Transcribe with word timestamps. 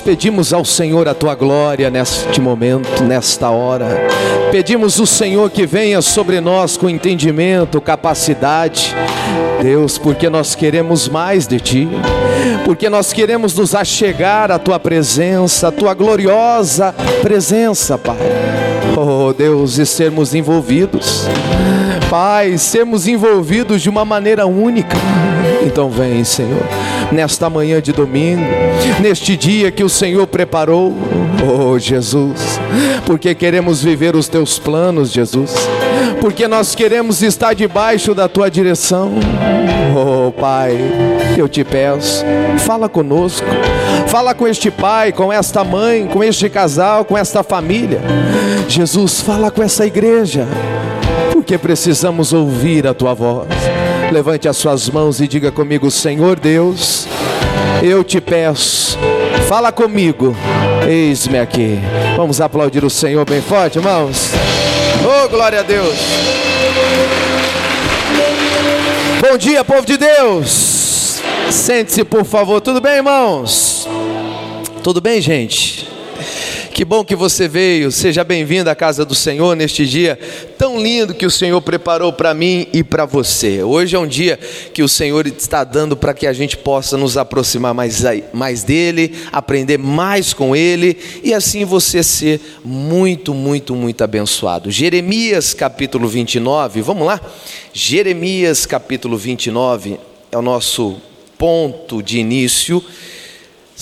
Pedimos 0.00 0.52
ao 0.52 0.64
Senhor 0.64 1.08
a 1.08 1.14
tua 1.14 1.34
glória 1.34 1.90
neste 1.90 2.40
momento, 2.40 3.04
nesta 3.04 3.50
hora. 3.50 3.86
Pedimos 4.50 4.98
o 4.98 5.06
Senhor 5.06 5.50
que 5.50 5.66
venha 5.66 6.02
sobre 6.02 6.40
nós 6.40 6.76
com 6.76 6.88
entendimento, 6.88 7.80
capacidade. 7.80 8.94
Deus, 9.62 9.98
porque 9.98 10.30
nós 10.30 10.54
queremos 10.54 11.08
mais 11.08 11.46
de 11.46 11.60
ti, 11.60 11.88
porque 12.64 12.88
nós 12.88 13.12
queremos 13.12 13.54
nos 13.54 13.74
achegar 13.74 14.50
à 14.50 14.58
tua 14.58 14.80
presença, 14.80 15.68
à 15.68 15.72
tua 15.72 15.92
gloriosa 15.92 16.94
presença, 17.20 17.98
Pai. 17.98 18.16
Oh 18.96 19.32
Deus, 19.32 19.78
e 19.78 19.84
sermos 19.84 20.34
envolvidos, 20.34 21.28
Pai, 22.08 22.56
sermos 22.56 23.06
envolvidos 23.06 23.82
de 23.82 23.90
uma 23.90 24.04
maneira 24.04 24.46
única. 24.46 24.96
Então 25.62 25.90
vem, 25.90 26.24
Senhor, 26.24 26.62
nesta 27.12 27.50
manhã 27.50 27.80
de 27.80 27.92
domingo, 27.92 28.42
neste 29.00 29.36
dia 29.36 29.70
que 29.70 29.84
o 29.84 29.88
Senhor 29.88 30.26
preparou, 30.26 30.96
oh 31.46 31.78
Jesus, 31.78 32.58
porque 33.04 33.34
queremos 33.34 33.82
viver 33.82 34.16
os 34.16 34.28
teus 34.28 34.58
planos, 34.58 35.12
Jesus, 35.12 35.54
porque 36.20 36.48
nós 36.48 36.74
queremos 36.74 37.22
estar 37.22 37.54
debaixo 37.54 38.14
da 38.14 38.28
tua 38.28 38.50
direção. 38.50 39.12
Oh 39.94 40.32
Pai, 40.32 40.78
eu 41.36 41.48
te 41.48 41.64
peço, 41.64 42.24
fala 42.58 42.88
conosco, 42.88 43.46
fala 44.06 44.34
com 44.34 44.46
este 44.46 44.70
pai, 44.70 45.12
com 45.12 45.32
esta 45.32 45.62
mãe, 45.62 46.06
com 46.06 46.22
este 46.24 46.48
casal, 46.48 47.04
com 47.04 47.18
esta 47.18 47.42
família. 47.42 48.00
Jesus, 48.68 49.20
fala 49.20 49.50
com 49.50 49.62
essa 49.62 49.84
igreja, 49.86 50.46
porque 51.32 51.58
precisamos 51.58 52.32
ouvir 52.32 52.86
a 52.86 52.94
tua 52.94 53.14
voz. 53.14 53.48
Levante 54.10 54.48
as 54.48 54.56
suas 54.56 54.88
mãos 54.88 55.20
e 55.20 55.28
diga 55.28 55.52
comigo: 55.52 55.90
Senhor 55.90 56.38
Deus, 56.38 57.06
eu 57.82 58.02
te 58.02 58.20
peço, 58.20 58.98
fala 59.48 59.70
comigo, 59.70 60.36
eis-me 60.88 61.38
aqui. 61.38 61.78
Vamos 62.16 62.40
aplaudir 62.40 62.84
o 62.84 62.90
Senhor 62.90 63.24
bem 63.24 63.40
forte, 63.40 63.78
irmãos. 63.78 64.32
Oh, 65.04 65.28
glória 65.28 65.60
a 65.60 65.62
Deus. 65.62 65.96
Bom 69.20 69.38
dia, 69.38 69.62
povo 69.64 69.86
de 69.86 69.96
Deus. 69.96 71.20
Sente-se, 71.50 72.02
por 72.04 72.24
favor. 72.24 72.60
Tudo 72.60 72.80
bem, 72.80 72.96
irmãos? 72.96 73.86
Tudo 74.82 75.00
bem, 75.00 75.20
gente? 75.20 75.88
Que 76.72 76.84
bom 76.84 77.04
que 77.04 77.16
você 77.16 77.48
veio. 77.48 77.90
Seja 77.90 78.22
bem-vindo 78.22 78.70
à 78.70 78.74
casa 78.74 79.04
do 79.04 79.14
Senhor 79.14 79.56
neste 79.56 79.84
dia 79.84 80.18
tão 80.56 80.80
lindo 80.80 81.12
que 81.12 81.26
o 81.26 81.30
Senhor 81.30 81.60
preparou 81.60 82.12
para 82.12 82.32
mim 82.32 82.68
e 82.72 82.84
para 82.84 83.04
você. 83.04 83.62
Hoje 83.62 83.96
é 83.96 83.98
um 83.98 84.06
dia 84.06 84.38
que 84.72 84.82
o 84.82 84.88
Senhor 84.88 85.26
está 85.26 85.64
dando 85.64 85.96
para 85.96 86.14
que 86.14 86.26
a 86.26 86.32
gente 86.32 86.56
possa 86.56 86.96
nos 86.96 87.16
aproximar 87.16 87.74
mais, 87.74 88.02
mais 88.32 88.62
dele, 88.62 89.14
aprender 89.32 89.78
mais 89.78 90.32
com 90.32 90.54
ele 90.54 90.96
e 91.24 91.34
assim 91.34 91.64
você 91.64 92.02
ser 92.02 92.40
muito, 92.64 93.34
muito, 93.34 93.74
muito 93.74 94.04
abençoado. 94.04 94.70
Jeremias 94.70 95.52
capítulo 95.52 96.08
29, 96.08 96.82
vamos 96.82 97.06
lá? 97.06 97.20
Jeremias 97.72 98.64
capítulo 98.64 99.16
29 99.18 99.98
é 100.30 100.38
o 100.38 100.42
nosso 100.42 100.98
ponto 101.36 102.00
de 102.02 102.18
início 102.18 102.82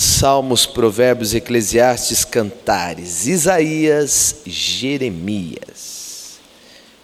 Salmos, 0.00 0.64
Provérbios, 0.64 1.34
Eclesiastes, 1.34 2.24
Cantares, 2.24 3.26
Isaías, 3.26 4.42
Jeremias. 4.46 6.38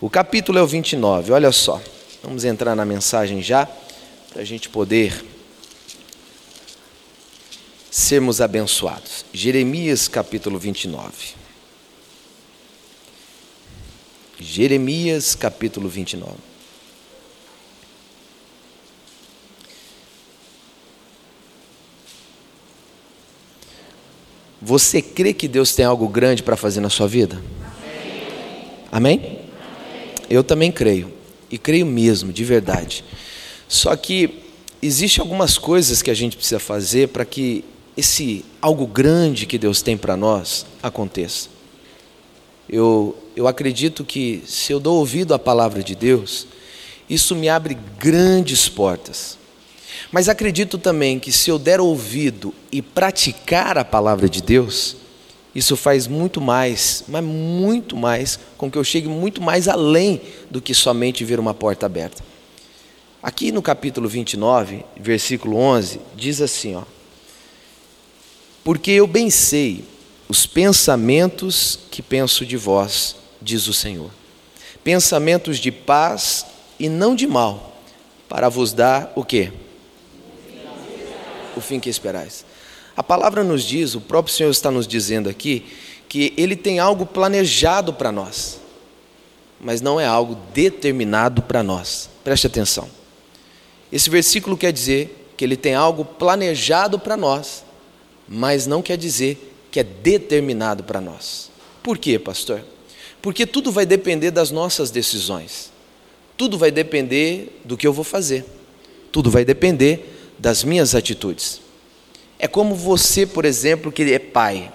O 0.00 0.08
capítulo 0.08 0.60
é 0.60 0.62
o 0.62 0.66
29, 0.68 1.32
olha 1.32 1.50
só. 1.50 1.82
Vamos 2.22 2.44
entrar 2.44 2.76
na 2.76 2.84
mensagem 2.84 3.42
já, 3.42 3.68
para 4.32 4.42
a 4.42 4.44
gente 4.44 4.68
poder 4.68 5.24
sermos 7.90 8.40
abençoados. 8.40 9.24
Jeremias, 9.32 10.06
capítulo 10.06 10.56
29. 10.56 11.34
Jeremias, 14.38 15.34
capítulo 15.34 15.88
29. 15.88 16.53
Você 24.64 25.02
crê 25.02 25.34
que 25.34 25.46
Deus 25.46 25.74
tem 25.74 25.84
algo 25.84 26.08
grande 26.08 26.42
para 26.42 26.56
fazer 26.56 26.80
na 26.80 26.88
sua 26.88 27.06
vida? 27.06 27.42
Amém? 28.90 29.18
Amém? 29.18 29.38
Eu 30.30 30.42
também 30.42 30.72
creio. 30.72 31.12
E 31.50 31.58
creio 31.58 31.84
mesmo, 31.84 32.32
de 32.32 32.42
verdade. 32.44 33.04
Só 33.68 33.94
que 33.94 34.42
existe 34.80 35.20
algumas 35.20 35.58
coisas 35.58 36.00
que 36.00 36.10
a 36.10 36.14
gente 36.14 36.34
precisa 36.34 36.58
fazer 36.58 37.08
para 37.08 37.26
que 37.26 37.62
esse 37.94 38.42
algo 38.62 38.86
grande 38.86 39.44
que 39.44 39.58
Deus 39.58 39.82
tem 39.82 39.98
para 39.98 40.16
nós 40.16 40.64
aconteça. 40.82 41.50
Eu, 42.66 43.14
eu 43.36 43.46
acredito 43.46 44.02
que 44.02 44.42
se 44.46 44.72
eu 44.72 44.80
dou 44.80 44.96
ouvido 44.96 45.34
à 45.34 45.38
palavra 45.38 45.82
de 45.82 45.94
Deus, 45.94 46.46
isso 47.08 47.36
me 47.36 47.50
abre 47.50 47.76
grandes 47.98 48.66
portas. 48.66 49.36
Mas 50.10 50.28
acredito 50.28 50.78
também 50.78 51.18
que 51.18 51.32
se 51.32 51.50
eu 51.50 51.58
der 51.58 51.80
ouvido 51.80 52.54
e 52.70 52.80
praticar 52.80 53.78
a 53.78 53.84
palavra 53.84 54.28
de 54.28 54.42
Deus, 54.42 54.96
isso 55.54 55.76
faz 55.76 56.06
muito 56.06 56.40
mais, 56.40 57.04
mas 57.06 57.22
muito 57.24 57.96
mais, 57.96 58.38
com 58.58 58.70
que 58.70 58.76
eu 58.76 58.82
chegue 58.82 59.08
muito 59.08 59.40
mais 59.40 59.68
além 59.68 60.20
do 60.50 60.60
que 60.60 60.74
somente 60.74 61.24
ver 61.24 61.38
uma 61.38 61.54
porta 61.54 61.86
aberta. 61.86 62.24
Aqui 63.22 63.52
no 63.52 63.62
capítulo 63.62 64.08
29, 64.08 64.84
versículo 64.96 65.56
11, 65.56 66.00
diz 66.16 66.40
assim: 66.40 66.74
ó, 66.74 66.82
Porque 68.62 68.90
eu 68.90 69.06
bem 69.06 69.30
sei 69.30 69.84
os 70.28 70.44
pensamentos 70.44 71.78
que 71.90 72.02
penso 72.02 72.44
de 72.44 72.56
vós, 72.56 73.16
diz 73.40 73.68
o 73.68 73.72
Senhor, 73.72 74.10
pensamentos 74.82 75.58
de 75.58 75.70
paz 75.70 76.44
e 76.78 76.88
não 76.88 77.14
de 77.14 77.26
mal, 77.26 77.80
para 78.28 78.48
vos 78.48 78.72
dar 78.72 79.12
o 79.14 79.24
quê? 79.24 79.52
O 81.58 81.62
fim 81.62 81.80
que 81.80 81.88
esperais. 81.88 82.44
A 82.96 83.02
palavra 83.02 83.42
nos 83.42 83.64
diz, 83.64 83.94
o 83.94 84.00
próprio 84.00 84.34
Senhor 84.34 84.50
está 84.50 84.70
nos 84.70 84.86
dizendo 84.86 85.28
aqui, 85.28 85.66
que 86.08 86.32
Ele 86.36 86.54
tem 86.54 86.78
algo 86.78 87.04
planejado 87.04 87.92
para 87.92 88.12
nós, 88.12 88.60
mas 89.60 89.80
não 89.80 89.98
é 89.98 90.06
algo 90.06 90.36
determinado 90.52 91.42
para 91.42 91.62
nós. 91.62 92.08
Preste 92.22 92.46
atenção. 92.46 92.88
Esse 93.90 94.08
versículo 94.08 94.56
quer 94.56 94.72
dizer 94.72 95.32
que 95.36 95.44
Ele 95.44 95.56
tem 95.56 95.74
algo 95.74 96.04
planejado 96.04 96.98
para 96.98 97.16
nós, 97.16 97.64
mas 98.28 98.66
não 98.66 98.80
quer 98.80 98.96
dizer 98.96 99.52
que 99.70 99.80
é 99.80 99.84
determinado 99.84 100.84
para 100.84 101.00
nós. 101.00 101.50
Por 101.82 101.98
quê, 101.98 102.18
pastor? 102.18 102.64
Porque 103.20 103.46
tudo 103.46 103.72
vai 103.72 103.84
depender 103.84 104.30
das 104.30 104.50
nossas 104.50 104.90
decisões. 104.90 105.72
Tudo 106.36 106.56
vai 106.56 106.70
depender 106.70 107.60
do 107.64 107.76
que 107.76 107.86
eu 107.86 107.92
vou 107.92 108.04
fazer. 108.04 108.44
Tudo 109.10 109.30
vai 109.30 109.44
depender 109.44 110.23
das 110.38 110.64
minhas 110.64 110.94
atitudes. 110.94 111.60
É 112.38 112.48
como 112.48 112.74
você, 112.74 113.26
por 113.26 113.44
exemplo, 113.44 113.92
que 113.92 114.02
é 114.02 114.18
pai. 114.18 114.72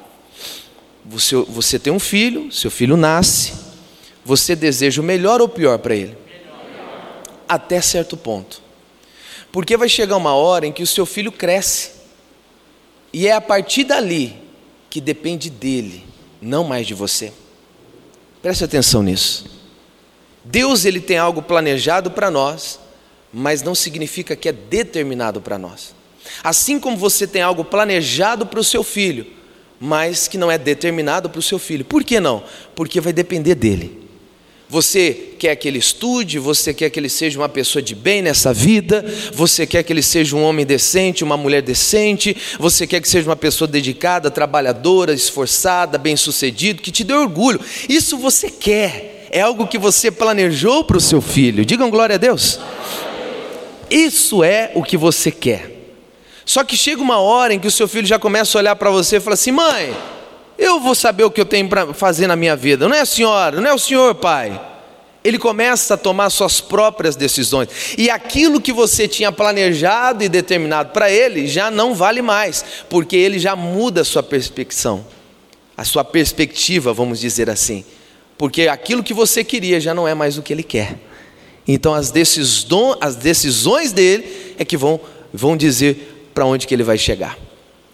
Você, 1.05 1.35
você 1.35 1.79
tem 1.79 1.91
um 1.91 1.99
filho, 1.99 2.51
seu 2.51 2.69
filho 2.69 2.95
nasce, 2.95 3.53
você 4.23 4.55
deseja 4.55 5.01
o 5.01 5.03
melhor 5.03 5.41
ou 5.41 5.49
pior 5.49 5.79
para 5.79 5.95
ele? 5.95 6.17
Melhor. 6.27 7.21
Até 7.47 7.81
certo 7.81 8.15
ponto. 8.15 8.61
Porque 9.51 9.75
vai 9.75 9.89
chegar 9.89 10.17
uma 10.17 10.33
hora 10.33 10.67
em 10.67 10.71
que 10.71 10.83
o 10.83 10.87
seu 10.87 11.05
filho 11.05 11.31
cresce, 11.31 11.91
e 13.11 13.27
é 13.27 13.33
a 13.33 13.41
partir 13.41 13.83
dali 13.83 14.35
que 14.89 15.01
depende 15.01 15.49
dele, 15.49 16.05
não 16.41 16.63
mais 16.63 16.85
de 16.85 16.93
você. 16.93 17.33
Preste 18.41 18.63
atenção 18.63 19.01
nisso. 19.01 19.45
Deus 20.43 20.85
ele 20.85 20.99
tem 20.99 21.17
algo 21.17 21.41
planejado 21.41 22.11
para 22.11 22.31
nós, 22.31 22.79
mas 23.33 23.61
não 23.61 23.75
significa 23.75 24.35
que 24.35 24.49
é 24.49 24.51
determinado 24.51 25.41
para 25.41 25.57
nós. 25.57 25.93
Assim 26.43 26.79
como 26.79 26.97
você 26.97 27.27
tem 27.27 27.41
algo 27.41 27.63
planejado 27.63 28.45
para 28.45 28.59
o 28.59 28.63
seu 28.63 28.83
filho, 28.83 29.25
mas 29.79 30.27
que 30.27 30.37
não 30.37 30.51
é 30.51 30.57
determinado 30.57 31.29
para 31.29 31.39
o 31.39 31.43
seu 31.43 31.57
filho. 31.57 31.85
Por 31.85 32.03
que 32.03 32.19
não? 32.19 32.43
Porque 32.75 32.99
vai 32.99 33.13
depender 33.13 33.55
dele. 33.55 34.09
Você 34.71 35.33
quer 35.39 35.55
que 35.55 35.67
ele 35.67 35.79
estude, 35.79 36.37
você 36.37 36.75
quer 36.75 36.91
que 36.91 36.99
ele 36.99 37.09
seja 37.09 37.39
uma 37.39 37.49
pessoa 37.49 37.81
de 37.81 37.95
bem 37.95 38.21
nessa 38.21 38.53
vida, 38.53 39.03
você 39.33 39.65
quer 39.65 39.81
que 39.81 39.91
ele 39.91 40.03
seja 40.03 40.35
um 40.35 40.43
homem 40.43 40.63
decente, 40.63 41.23
uma 41.23 41.35
mulher 41.35 41.63
decente, 41.63 42.37
você 42.59 42.85
quer 42.85 43.01
que 43.01 43.09
seja 43.09 43.27
uma 43.27 43.35
pessoa 43.35 43.67
dedicada, 43.67 44.29
trabalhadora, 44.29 45.11
esforçada, 45.11 45.97
bem-sucedido, 45.97 46.83
que 46.83 46.91
te 46.91 47.03
dê 47.03 47.15
orgulho. 47.15 47.59
Isso 47.87 48.15
você 48.15 48.51
quer, 48.51 49.27
é 49.31 49.41
algo 49.41 49.65
que 49.65 49.79
você 49.79 50.11
planejou 50.11 50.83
para 50.83 50.97
o 50.97 51.01
seu 51.01 51.19
filho. 51.19 51.65
Digam 51.65 51.89
glória 51.89 52.13
a 52.13 52.19
Deus. 52.19 52.59
Isso 53.89 54.43
é 54.43 54.71
o 54.75 54.83
que 54.83 54.97
você 54.97 55.31
quer. 55.31 55.79
Só 56.45 56.63
que 56.63 56.75
chega 56.75 57.01
uma 57.01 57.19
hora 57.19 57.53
em 57.53 57.59
que 57.59 57.67
o 57.67 57.71
seu 57.71 57.87
filho 57.87 58.07
já 58.07 58.17
começa 58.17 58.57
a 58.57 58.59
olhar 58.59 58.75
para 58.75 58.89
você 58.89 59.17
e 59.17 59.19
fala 59.19 59.35
assim: 59.35 59.51
mãe, 59.51 59.95
eu 60.57 60.79
vou 60.79 60.95
saber 60.95 61.23
o 61.23 61.31
que 61.31 61.39
eu 61.39 61.45
tenho 61.45 61.69
para 61.69 61.93
fazer 61.93 62.27
na 62.27 62.35
minha 62.35 62.55
vida, 62.55 62.87
não 62.87 62.95
é 62.95 63.01
a 63.01 63.05
senhora, 63.05 63.61
não 63.61 63.69
é 63.69 63.73
o 63.73 63.79
senhor, 63.79 64.15
pai. 64.15 64.59
ele 65.23 65.37
começa 65.37 65.93
a 65.93 65.97
tomar 65.97 66.29
suas 66.29 66.59
próprias 66.59 67.15
decisões. 67.15 67.69
E 67.97 68.09
aquilo 68.09 68.59
que 68.59 68.73
você 68.73 69.07
tinha 69.07 69.31
planejado 69.31 70.23
e 70.23 70.27
determinado 70.27 70.89
para 70.91 71.11
ele 71.11 71.47
já 71.47 71.69
não 71.69 71.93
vale 71.93 72.21
mais, 72.21 72.65
porque 72.89 73.15
ele 73.15 73.37
já 73.39 73.55
muda 73.55 74.01
a 74.01 74.05
sua 74.05 74.23
perspectiva, 74.23 75.05
a 75.77 75.85
sua 75.85 76.03
perspectiva, 76.03 76.93
vamos 76.93 77.19
dizer 77.19 77.49
assim. 77.49 77.85
Porque 78.37 78.67
aquilo 78.67 79.03
que 79.03 79.13
você 79.13 79.43
queria 79.43 79.79
já 79.79 79.93
não 79.93 80.07
é 80.07 80.15
mais 80.15 80.37
o 80.37 80.41
que 80.41 80.51
ele 80.51 80.63
quer. 80.63 80.97
Então 81.71 81.93
as, 81.93 82.09
decisões, 82.09 82.97
as 82.99 83.15
decisões 83.15 83.91
dele 83.91 84.55
é 84.57 84.65
que 84.65 84.75
vão, 84.75 84.99
vão 85.31 85.55
dizer 85.55 86.31
para 86.33 86.43
onde 86.43 86.65
que 86.65 86.73
ele 86.73 86.81
vai 86.81 86.97
chegar. 86.97 87.37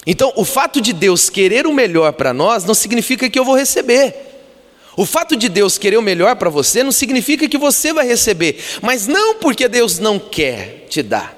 Então, 0.08 0.32
o 0.38 0.46
fato 0.46 0.80
de 0.80 0.94
Deus 0.94 1.30
querer 1.30 1.68
o 1.68 1.74
melhor 1.74 2.14
para 2.14 2.34
nós 2.34 2.64
não 2.64 2.74
significa 2.74 3.30
que 3.30 3.38
eu 3.38 3.44
vou 3.44 3.58
receber. 3.58 4.16
O 4.96 5.06
fato 5.06 5.36
de 5.36 5.50
Deus 5.50 5.78
querer 5.78 5.98
o 5.98 6.02
melhor 6.02 6.38
para 6.38 6.50
você 6.50 6.84
não 6.84 6.92
significa 6.92 7.50
que 7.50 7.58
você 7.58 7.92
vai 7.92 8.08
receber, 8.08 8.64
mas 8.82 9.08
não 9.08 9.36
porque 9.36 9.68
Deus 9.68 10.00
não 10.00 10.18
quer 10.18 10.86
te 10.90 11.04
dar, 11.04 11.38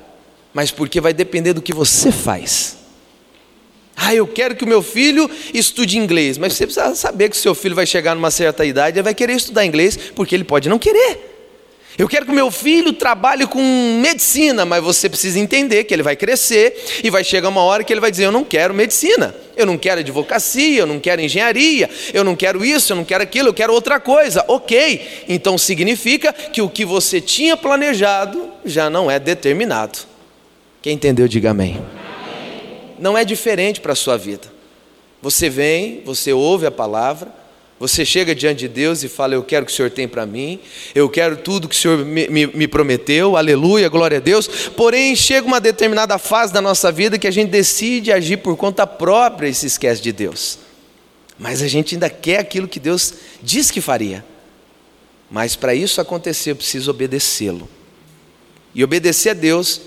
mas 0.53 0.69
porque 0.69 1.01
vai 1.01 1.13
depender 1.13 1.53
do 1.53 1.61
que 1.61 1.73
você 1.73 2.11
faz. 2.11 2.77
Ah, 3.95 4.13
eu 4.13 4.27
quero 4.27 4.55
que 4.55 4.63
o 4.63 4.67
meu 4.67 4.83
filho 4.83 5.27
estude 5.55 5.97
inglês, 5.97 6.37
mas 6.37 6.53
você 6.53 6.67
precisa 6.67 6.93
saber 6.93 7.29
que 7.29 7.35
o 7.35 7.39
seu 7.39 7.55
filho 7.55 7.73
vai 7.73 7.87
chegar 7.87 8.13
numa 8.13 8.29
certa 8.29 8.63
idade 8.63 8.99
e 8.99 9.01
vai 9.01 9.15
querer 9.15 9.33
estudar 9.33 9.65
inglês, 9.65 9.97
porque 10.13 10.35
ele 10.35 10.43
pode 10.43 10.69
não 10.69 10.77
querer. 10.77 11.36
Eu 11.97 12.07
quero 12.07 12.27
que 12.27 12.31
meu 12.31 12.51
filho 12.51 12.93
trabalhe 12.93 13.47
com 13.47 13.59
medicina, 13.99 14.65
mas 14.65 14.83
você 14.83 15.09
precisa 15.09 15.39
entender 15.39 15.83
que 15.83 15.93
ele 15.93 16.03
vai 16.03 16.15
crescer 16.15 17.01
e 17.03 17.09
vai 17.09 17.23
chegar 17.23 17.49
uma 17.49 17.61
hora 17.61 17.83
que 17.83 17.91
ele 17.91 17.99
vai 17.99 18.11
dizer: 18.11 18.25
Eu 18.25 18.31
não 18.31 18.43
quero 18.43 18.71
medicina, 18.71 19.33
eu 19.55 19.65
não 19.65 19.79
quero 19.79 20.01
advocacia, 20.01 20.79
eu 20.79 20.85
não 20.85 20.99
quero 20.99 21.21
engenharia, 21.21 21.89
eu 22.13 22.23
não 22.23 22.35
quero 22.35 22.63
isso, 22.63 22.91
eu 22.93 22.97
não 22.97 23.03
quero 23.03 23.23
aquilo, 23.23 23.49
eu 23.49 23.53
quero 23.53 23.73
outra 23.73 23.99
coisa. 23.99 24.45
Ok, 24.47 25.25
então 25.27 25.57
significa 25.57 26.31
que 26.31 26.61
o 26.61 26.69
que 26.69 26.85
você 26.85 27.19
tinha 27.19 27.57
planejado 27.57 28.47
já 28.63 28.91
não 28.91 29.09
é 29.09 29.17
determinado. 29.17 29.97
Quem 30.83 30.93
entendeu, 30.93 31.27
diga 31.27 31.49
amém. 31.49 31.83
Não 32.99 33.17
é 33.17 33.25
diferente 33.25 33.81
para 33.81 33.93
a 33.93 33.95
sua 33.95 34.17
vida. 34.17 34.47
Você 35.19 35.49
vem, 35.49 36.03
você 36.05 36.31
ouve 36.31 36.67
a 36.67 36.71
palavra 36.71 37.36
você 37.79 38.03
chega 38.03 38.33
diante 38.33 38.59
de 38.59 38.67
Deus 38.67 39.03
e 39.03 39.07
fala: 39.07 39.35
Eu 39.35 39.43
quero 39.43 39.63
o 39.63 39.65
que 39.67 39.71
o 39.71 39.75
Senhor 39.75 39.91
tem 39.91 40.07
para 40.07 40.25
mim, 40.25 40.59
eu 40.95 41.07
quero 41.07 41.37
tudo 41.37 41.67
que 41.67 41.75
o 41.75 41.77
Senhor 41.77 42.03
me, 42.03 42.27
me, 42.27 42.47
me, 42.47 42.67
prometeu, 42.67 43.37
aleluia, 43.37 43.87
glória 43.87 44.17
a 44.17 44.21
Deus. 44.21 44.47
Porém, 44.75 45.15
chega 45.15 45.45
uma 45.45 45.59
determinada 45.59 46.17
fase 46.17 46.51
da 46.51 46.61
nossa 46.61 46.91
vida 46.91 47.19
que 47.19 47.27
a 47.27 47.31
gente 47.31 47.49
decide 47.49 48.11
agir 48.11 48.37
por 48.37 48.57
conta 48.57 48.87
própria 48.87 49.47
e 49.47 49.53
se 49.53 49.67
esquece 49.67 50.01
de 50.01 50.11
Deus. 50.11 50.57
Mas 51.37 51.61
a 51.61 51.67
gente 51.67 51.93
ainda 51.93 52.09
quer 52.09 52.39
aquilo 52.39 52.67
que 52.67 52.79
Deus 52.79 53.13
diz 53.43 53.69
que 53.69 53.79
faria. 53.79 54.25
Mas 55.29 55.55
para 55.55 55.75
isso 55.75 56.01
acontecer, 56.01 56.51
eu 56.51 56.55
preciso 56.55 56.89
obedecê-lo. 56.89 57.69
E 58.73 58.83
obedecer 58.83 59.31
a 59.31 59.33
Deus, 59.33 59.81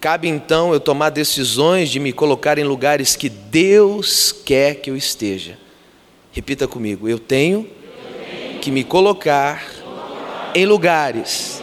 cabe 0.00 0.26
então 0.26 0.72
eu 0.72 0.80
tomar 0.80 1.10
decisões 1.10 1.88
de 1.88 2.00
me 2.00 2.12
colocar 2.12 2.58
em 2.58 2.64
lugares 2.64 3.14
que 3.14 3.28
Deus 3.28 4.34
quer 4.44 4.76
que 4.76 4.90
eu 4.90 4.96
esteja. 4.96 5.56
Repita 6.32 6.68
comigo: 6.68 7.08
eu 7.08 7.18
tenho 7.18 7.68
que 8.60 8.70
me 8.70 8.84
colocar 8.84 9.64
em 10.54 10.66
lugares 10.66 11.62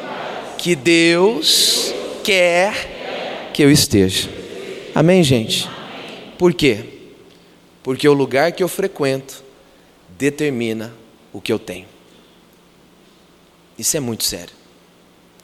que 0.58 0.76
Deus 0.76 1.94
quer 2.24 3.52
que 3.54 3.64
eu 3.64 3.72
esteja. 3.72 4.30
Amém, 4.94 5.24
gente? 5.24 5.70
Por 6.38 6.54
quê? 6.54 6.84
Porque 7.84 8.08
o 8.08 8.14
lugar 8.14 8.52
que 8.52 8.64
eu 8.64 8.68
frequento 8.68 9.44
determina 10.18 10.94
o 11.32 11.40
que 11.40 11.52
eu 11.52 11.60
tenho. 11.60 11.86
Isso 13.78 13.96
é 13.98 14.00
muito 14.00 14.24
sério. 14.24 14.54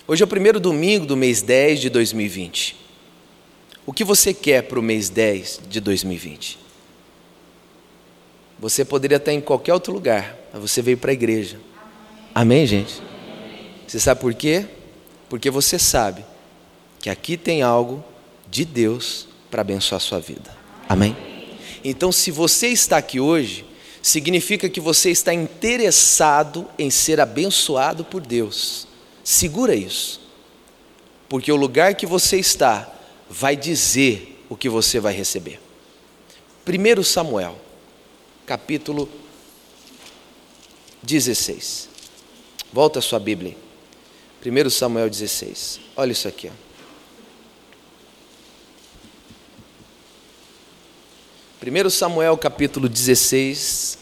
Hoje 0.08 0.24
é 0.24 0.26
o 0.26 0.28
primeiro 0.28 0.60
domingo 0.60 1.06
do 1.06 1.16
mês 1.16 1.42
10 1.42 1.80
de 1.82 1.90
2020. 1.90 2.76
O 3.86 3.94
que 3.94 4.04
você 4.04 4.34
quer 4.34 4.64
para 4.64 4.80
o 4.80 4.82
mês 4.82 5.10
10 5.10 5.62
de 5.70 5.80
2020? 5.80 6.61
Você 8.62 8.86
poderia 8.86 9.18
estar 9.18 9.34
em 9.34 9.42
qualquer 9.42 9.74
outro 9.74 9.92
lugar, 9.92 10.38
mas 10.54 10.62
você 10.62 10.84
veio 10.84 10.96
para 10.96 11.10
a 11.10 11.14
igreja. 11.14 11.60
Amém, 12.34 12.68
gente? 12.68 13.02
Você 13.88 14.00
sabe 14.00 14.22
por 14.22 14.36
quê? 14.36 14.68
Porque 15.28 15.50
você 15.50 15.80
sabe 15.80 16.24
que 17.00 17.10
aqui 17.10 17.38
tem 17.38 17.64
algo 17.64 18.04
de 18.48 18.64
Deus 18.64 19.28
para 19.50 19.62
abençoar 19.62 19.98
a 19.98 20.00
sua 20.00 20.20
vida. 20.20 20.56
Amém? 20.88 21.18
Então, 21.84 22.12
se 22.12 22.30
você 22.30 22.68
está 22.68 22.98
aqui 22.98 23.20
hoje, 23.20 23.66
significa 24.00 24.70
que 24.70 24.80
você 24.80 25.10
está 25.10 25.34
interessado 25.34 26.68
em 26.78 26.92
ser 26.92 27.20
abençoado 27.20 28.06
por 28.06 28.22
Deus. 28.22 28.88
Segura 29.24 29.74
isso, 29.74 30.22
porque 31.28 31.52
o 31.52 31.56
lugar 31.56 31.96
que 31.96 32.06
você 32.06 32.38
está 32.38 32.94
vai 33.28 33.56
dizer 33.56 34.46
o 34.48 34.56
que 34.56 34.70
você 34.70 35.00
vai 35.00 35.14
receber. 35.14 35.60
1 36.68 37.04
Samuel 37.04 37.71
capítulo 38.52 39.08
16. 41.02 41.88
Volta 42.74 43.00
a 43.00 43.02
sua 43.02 43.18
Bíblia. 43.18 43.56
1 44.46 44.70
Samuel 44.70 45.10
16. 45.10 45.80
Olha 45.96 46.12
isso 46.12 46.28
aqui. 46.28 46.50
Ó. 46.50 46.52
1 51.66 51.90
Samuel 51.90 52.38
capítulo 52.38 52.90
16. 52.90 54.00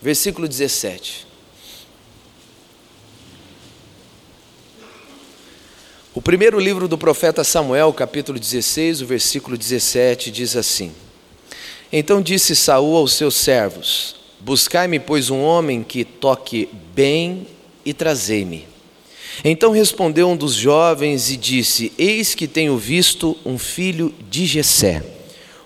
Versículo 0.00 0.48
17. 0.48 1.33
O 6.16 6.22
primeiro 6.22 6.60
livro 6.60 6.86
do 6.86 6.96
profeta 6.96 7.42
Samuel, 7.42 7.92
capítulo 7.92 8.38
16, 8.38 9.02
o 9.02 9.06
versículo 9.06 9.58
17, 9.58 10.30
diz 10.30 10.54
assim: 10.54 10.92
Então 11.92 12.22
disse 12.22 12.54
Saul 12.54 12.96
aos 12.96 13.14
seus 13.14 13.34
servos: 13.34 14.14
Buscai-me, 14.38 15.00
pois, 15.00 15.28
um 15.28 15.42
homem 15.42 15.82
que 15.82 16.04
toque 16.04 16.68
bem 16.94 17.48
e 17.84 17.92
trazei-me. 17.92 18.64
Então 19.44 19.72
respondeu 19.72 20.28
um 20.28 20.36
dos 20.36 20.54
jovens 20.54 21.32
e 21.32 21.36
disse: 21.36 21.92
Eis 21.98 22.32
que 22.32 22.46
tenho 22.46 22.78
visto 22.78 23.36
um 23.44 23.58
filho 23.58 24.14
de 24.30 24.46
Jessé, 24.46 25.02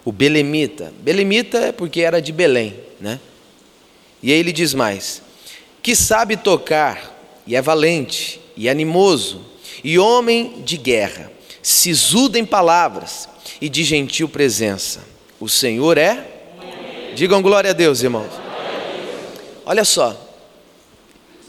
o 0.02 0.10
belemita. 0.10 0.94
Belemita 1.02 1.58
é 1.58 1.72
porque 1.72 2.00
era 2.00 2.22
de 2.22 2.32
Belém, 2.32 2.74
né? 2.98 3.20
E 4.22 4.32
aí 4.32 4.38
ele 4.38 4.52
diz 4.52 4.72
mais: 4.72 5.20
que 5.82 5.94
sabe 5.94 6.38
tocar 6.38 7.42
e 7.46 7.54
é 7.54 7.60
valente 7.60 8.40
e 8.56 8.66
animoso 8.66 9.57
e 9.82 9.98
homem 9.98 10.62
de 10.64 10.76
guerra, 10.76 11.30
sisudo 11.62 12.38
em 12.38 12.44
palavras 12.44 13.28
e 13.60 13.68
de 13.68 13.84
gentil 13.84 14.28
presença. 14.28 15.00
O 15.40 15.48
Senhor 15.48 15.98
é? 15.98 16.26
Digam 17.14 17.42
glória 17.42 17.70
a 17.70 17.74
Deus, 17.74 18.02
irmãos. 18.02 18.30
Olha 19.64 19.84
só, 19.84 20.16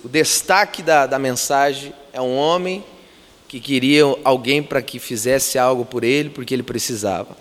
o 0.04 0.10
destaque 0.10 0.82
da, 0.82 1.06
da 1.06 1.20
mensagem 1.20 1.94
é 2.14 2.22
um 2.22 2.36
homem 2.36 2.84
que 3.48 3.60
queria 3.60 4.04
alguém 4.24 4.62
para 4.62 4.82
que 4.82 5.00
fizesse 5.00 5.58
algo 5.58 5.84
por 5.84 6.04
ele, 6.04 6.30
porque 6.30 6.54
ele 6.54 6.64
precisava. 6.64 7.36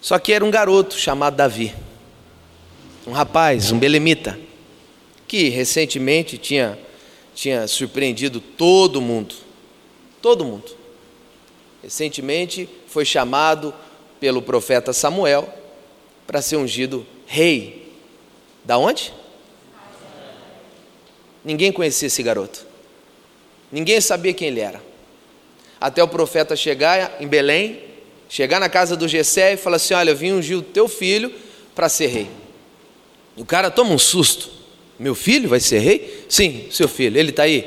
Só 0.00 0.18
que 0.18 0.32
era 0.32 0.44
um 0.44 0.50
garoto 0.50 0.96
chamado 0.96 1.36
Davi, 1.36 1.74
um 3.06 3.12
rapaz, 3.12 3.72
um 3.72 3.78
belemita, 3.78 4.38
que 5.26 5.48
recentemente 5.48 6.38
tinha 6.38 6.78
tinha 7.38 7.68
surpreendido 7.68 8.40
todo 8.40 9.00
mundo. 9.00 9.32
Todo 10.20 10.44
mundo. 10.44 10.76
Recentemente 11.80 12.68
foi 12.88 13.04
chamado 13.04 13.72
pelo 14.18 14.42
profeta 14.42 14.92
Samuel 14.92 15.48
para 16.26 16.42
ser 16.42 16.56
ungido 16.56 17.06
rei. 17.28 17.92
Da 18.64 18.76
onde? 18.76 19.14
Ninguém 21.44 21.70
conhecia 21.70 22.08
esse 22.08 22.20
garoto. 22.24 22.66
Ninguém 23.70 24.00
sabia 24.00 24.34
quem 24.34 24.48
ele 24.48 24.58
era. 24.58 24.82
Até 25.80 26.02
o 26.02 26.08
profeta 26.08 26.56
chegar 26.56 27.22
em 27.22 27.28
Belém, 27.28 27.84
chegar 28.28 28.58
na 28.58 28.68
casa 28.68 28.96
do 28.96 29.06
Gessé 29.06 29.52
e 29.52 29.56
falar 29.56 29.76
assim: 29.76 29.94
Olha, 29.94 30.10
eu 30.10 30.16
vim 30.16 30.32
ungir 30.32 30.58
o 30.58 30.62
teu 30.62 30.88
filho 30.88 31.32
para 31.72 31.88
ser 31.88 32.08
rei. 32.08 32.28
O 33.36 33.44
cara 33.44 33.70
toma 33.70 33.92
um 33.92 33.98
susto. 33.98 34.57
Meu 34.98 35.14
filho 35.14 35.48
vai 35.48 35.60
ser 35.60 35.78
rei? 35.78 36.24
Sim, 36.28 36.66
seu 36.70 36.88
filho. 36.88 37.18
Ele 37.18 37.30
está 37.30 37.44
aí. 37.44 37.66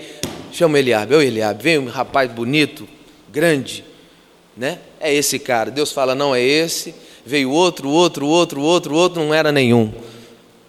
Chama 0.52 0.80
Eliabe. 0.80 1.16
Ô 1.16 1.22
Eliabe, 1.22 1.64
vem 1.64 1.78
um 1.78 1.88
rapaz 1.88 2.30
bonito, 2.30 2.88
grande. 3.32 3.86
Né? 4.56 4.80
É 5.00 5.14
esse 5.14 5.40
cara. 5.40 5.72
Deus 5.72 5.92
fala, 5.92 6.14
não 6.14 6.36
é 6.36 6.42
esse. 6.42 6.94
Veio 7.26 7.52
outro, 7.52 7.90
outro, 7.90 8.28
outro, 8.28 8.62
outro, 8.62 8.94
outro, 8.94 9.24
não 9.24 9.34
era 9.34 9.52
nenhum. 9.52 9.94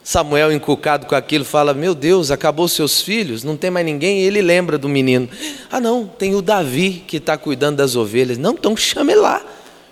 Samuel, 0.05 0.53
encucado 0.53 1.07
com 1.07 1.15
aquilo, 1.15 1.45
fala: 1.45 1.73
Meu 1.73 1.95
Deus, 1.95 2.31
acabou 2.31 2.67
seus 2.67 3.01
filhos, 3.01 3.45
não 3.45 3.57
tem 3.57 3.71
mais 3.71 3.87
ninguém. 3.87 4.21
E 4.21 4.25
ele 4.25 4.43
lembra 4.43 4.77
do 4.77 4.89
menino: 4.89 5.29
Ah, 5.71 5.81
não, 5.81 6.07
tem 6.07 6.35
o 6.35 6.43
Davi 6.43 7.05
que 7.07 7.19
está 7.19 7.39
cuidando 7.39 7.77
das 7.77 7.95
ovelhas. 7.95 8.37
Não, 8.37 8.53
então 8.53 8.77
chame 8.77 9.15
lá. 9.15 9.45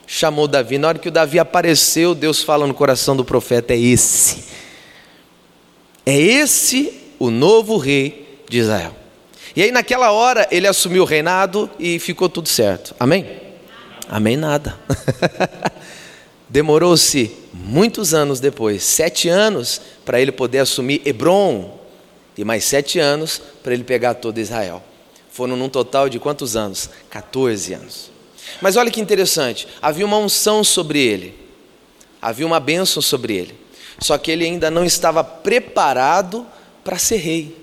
chamou 0.06 0.48
Davi. 0.48 0.78
Na 0.78 0.88
hora 0.88 0.98
que 0.98 1.08
o 1.08 1.12
Davi 1.12 1.38
apareceu, 1.38 2.14
Deus 2.14 2.42
fala 2.42 2.66
no 2.66 2.74
coração 2.74 3.16
do 3.16 3.24
profeta: 3.24 3.72
é 3.72 3.78
esse. 3.78 4.49
É 6.10 6.20
esse 6.20 6.92
o 7.20 7.30
novo 7.30 7.76
rei 7.76 8.42
de 8.48 8.58
Israel. 8.58 8.96
E 9.54 9.62
aí, 9.62 9.70
naquela 9.70 10.10
hora, 10.10 10.44
ele 10.50 10.66
assumiu 10.66 11.04
o 11.04 11.06
reinado 11.06 11.70
e 11.78 12.00
ficou 12.00 12.28
tudo 12.28 12.48
certo. 12.48 12.96
Amém? 12.98 13.30
Amém, 14.08 14.36
nada. 14.36 14.76
Demorou-se 16.50 17.30
muitos 17.54 18.12
anos 18.12 18.40
depois 18.40 18.82
sete 18.82 19.28
anos 19.28 19.80
para 20.04 20.20
ele 20.20 20.32
poder 20.32 20.58
assumir 20.58 21.00
Hebron, 21.04 21.78
e 22.36 22.42
mais 22.42 22.64
sete 22.64 22.98
anos 22.98 23.40
para 23.62 23.72
ele 23.72 23.84
pegar 23.84 24.14
todo 24.14 24.40
Israel. 24.40 24.82
Foram 25.30 25.56
num 25.56 25.68
total 25.68 26.08
de 26.08 26.18
quantos 26.18 26.56
anos? 26.56 26.90
14 27.08 27.72
anos. 27.72 28.10
Mas 28.60 28.74
olha 28.74 28.90
que 28.90 29.00
interessante, 29.00 29.68
havia 29.80 30.06
uma 30.06 30.18
unção 30.18 30.64
sobre 30.64 30.98
ele, 30.98 31.38
havia 32.20 32.44
uma 32.44 32.58
bênção 32.58 33.00
sobre 33.00 33.36
ele, 33.36 33.59
só 34.00 34.16
que 34.18 34.30
ele 34.30 34.44
ainda 34.44 34.70
não 34.70 34.84
estava 34.84 35.22
preparado 35.22 36.46
para 36.82 36.98
ser 36.98 37.18
rei. 37.18 37.56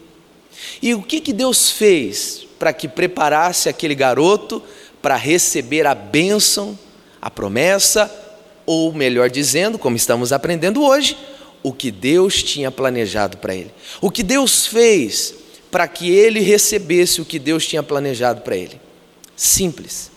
E 0.82 0.94
o 0.94 1.02
que, 1.02 1.20
que 1.20 1.34
Deus 1.34 1.72
fez 1.72 2.46
para 2.58 2.74
que 2.74 2.88
preparasse 2.88 3.70
aquele 3.70 3.96
garoto 3.96 4.62
para 5.02 5.16
receber 5.16 5.86
a 5.86 5.94
bênção, 5.94 6.78
a 7.22 7.30
promessa, 7.30 8.12
ou 8.66 8.94
melhor 8.94 9.30
dizendo, 9.30 9.78
como 9.78 9.96
estamos 9.96 10.34
aprendendo 10.34 10.84
hoje, 10.84 11.18
o 11.64 11.72
que 11.72 11.92
Deus 11.92 12.44
tinha 12.44 12.72
planejado 12.72 13.38
para 13.38 13.56
ele. 13.56 13.72
O 14.02 14.12
que 14.12 14.24
Deus 14.24 14.68
fez 14.68 15.34
para 15.72 15.88
que 15.88 16.12
ele 16.12 16.40
recebesse 16.40 17.22
o 17.22 17.26
que 17.26 17.40
Deus 17.40 17.66
tinha 17.66 17.84
planejado 17.84 18.42
para 18.42 18.56
ele? 18.56 18.80
Simples. 19.36 20.12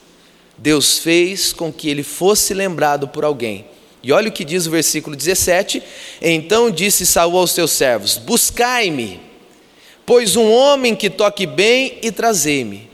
Deus 0.57 0.99
fez 0.99 1.53
com 1.53 1.73
que 1.73 1.89
ele 1.89 2.03
fosse 2.03 2.53
lembrado 2.53 3.09
por 3.09 3.25
alguém. 3.25 3.67
E 4.03 4.13
olha 4.13 4.29
o 4.29 4.33
que 4.33 4.45
diz 4.45 4.67
o 4.67 4.71
versículo 4.71 5.15
17: 5.15 5.83
Então 6.21 6.71
disse 6.71 7.05
Saul 7.05 7.37
aos 7.39 7.53
seus 7.53 7.71
servos: 7.71 8.17
Buscai-me, 8.17 9.21
pois 10.07 10.37
um 10.37 10.51
homem 10.51 10.95
que 10.97 11.11
toque 11.11 11.47
bem 11.47 11.99
e 12.03 12.11
trazei-me. 12.11 12.89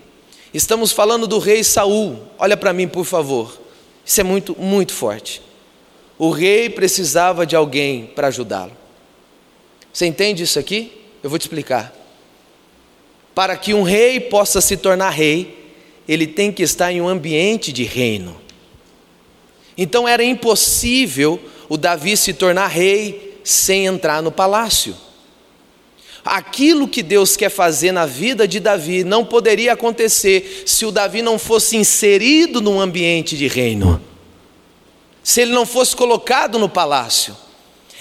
Estamos 0.52 0.92
falando 0.92 1.26
do 1.26 1.38
rei 1.38 1.62
Saul. 1.62 2.18
Olha 2.38 2.56
para 2.56 2.72
mim, 2.72 2.88
por 2.88 3.04
favor. 3.04 3.60
Isso 4.04 4.20
é 4.20 4.24
muito, 4.24 4.56
muito 4.58 4.92
forte. 4.92 5.42
O 6.18 6.30
rei 6.30 6.70
precisava 6.70 7.44
de 7.44 7.54
alguém 7.54 8.06
para 8.06 8.28
ajudá-lo. 8.28 8.72
Você 9.92 10.06
entende 10.06 10.42
isso 10.42 10.58
aqui? 10.58 10.92
Eu 11.22 11.28
vou 11.28 11.38
te 11.38 11.42
explicar. 11.42 11.94
Para 13.34 13.56
que 13.56 13.74
um 13.74 13.82
rei 13.82 14.18
possa 14.18 14.60
se 14.60 14.76
tornar 14.76 15.10
rei, 15.10 15.72
ele 16.08 16.26
tem 16.26 16.50
que 16.50 16.62
estar 16.62 16.90
em 16.90 17.00
um 17.00 17.08
ambiente 17.08 17.72
de 17.72 17.84
reino. 17.84 18.45
Então 19.76 20.08
era 20.08 20.24
impossível 20.24 21.40
o 21.68 21.76
Davi 21.76 22.16
se 22.16 22.32
tornar 22.32 22.68
rei 22.68 23.40
sem 23.44 23.86
entrar 23.86 24.22
no 24.22 24.32
palácio. 24.32 24.96
Aquilo 26.24 26.88
que 26.88 27.04
Deus 27.04 27.36
quer 27.36 27.50
fazer 27.50 27.92
na 27.92 28.04
vida 28.04 28.48
de 28.48 28.58
Davi 28.58 29.04
não 29.04 29.24
poderia 29.24 29.74
acontecer 29.74 30.64
se 30.66 30.84
o 30.84 30.90
Davi 30.90 31.22
não 31.22 31.38
fosse 31.38 31.76
inserido 31.76 32.60
num 32.60 32.80
ambiente 32.80 33.36
de 33.36 33.46
reino, 33.46 34.02
se 35.22 35.42
ele 35.42 35.52
não 35.52 35.64
fosse 35.64 35.94
colocado 35.94 36.58
no 36.58 36.68
palácio. 36.68 37.36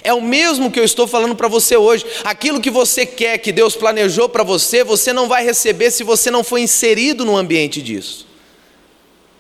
É 0.02 0.14
o 0.14 0.22
mesmo 0.22 0.72
que 0.72 0.80
eu 0.80 0.84
estou 0.84 1.08
falando 1.08 1.36
para 1.36 1.48
você 1.48 1.78
hoje. 1.78 2.06
Aquilo 2.24 2.62
que 2.62 2.70
você 2.70 3.08
quer, 3.08 3.40
que 3.40 3.52
Deus 3.52 3.76
planejou 3.76 4.30
para 4.30 4.44
você, 4.44 4.84
você 4.84 5.12
não 5.12 5.28
vai 5.28 5.44
receber 5.44 5.90
se 5.90 6.04
você 6.04 6.30
não 6.30 6.44
for 6.44 6.60
inserido 6.60 7.26
no 7.26 7.36
ambiente 7.36 7.82
disso. 7.82 8.28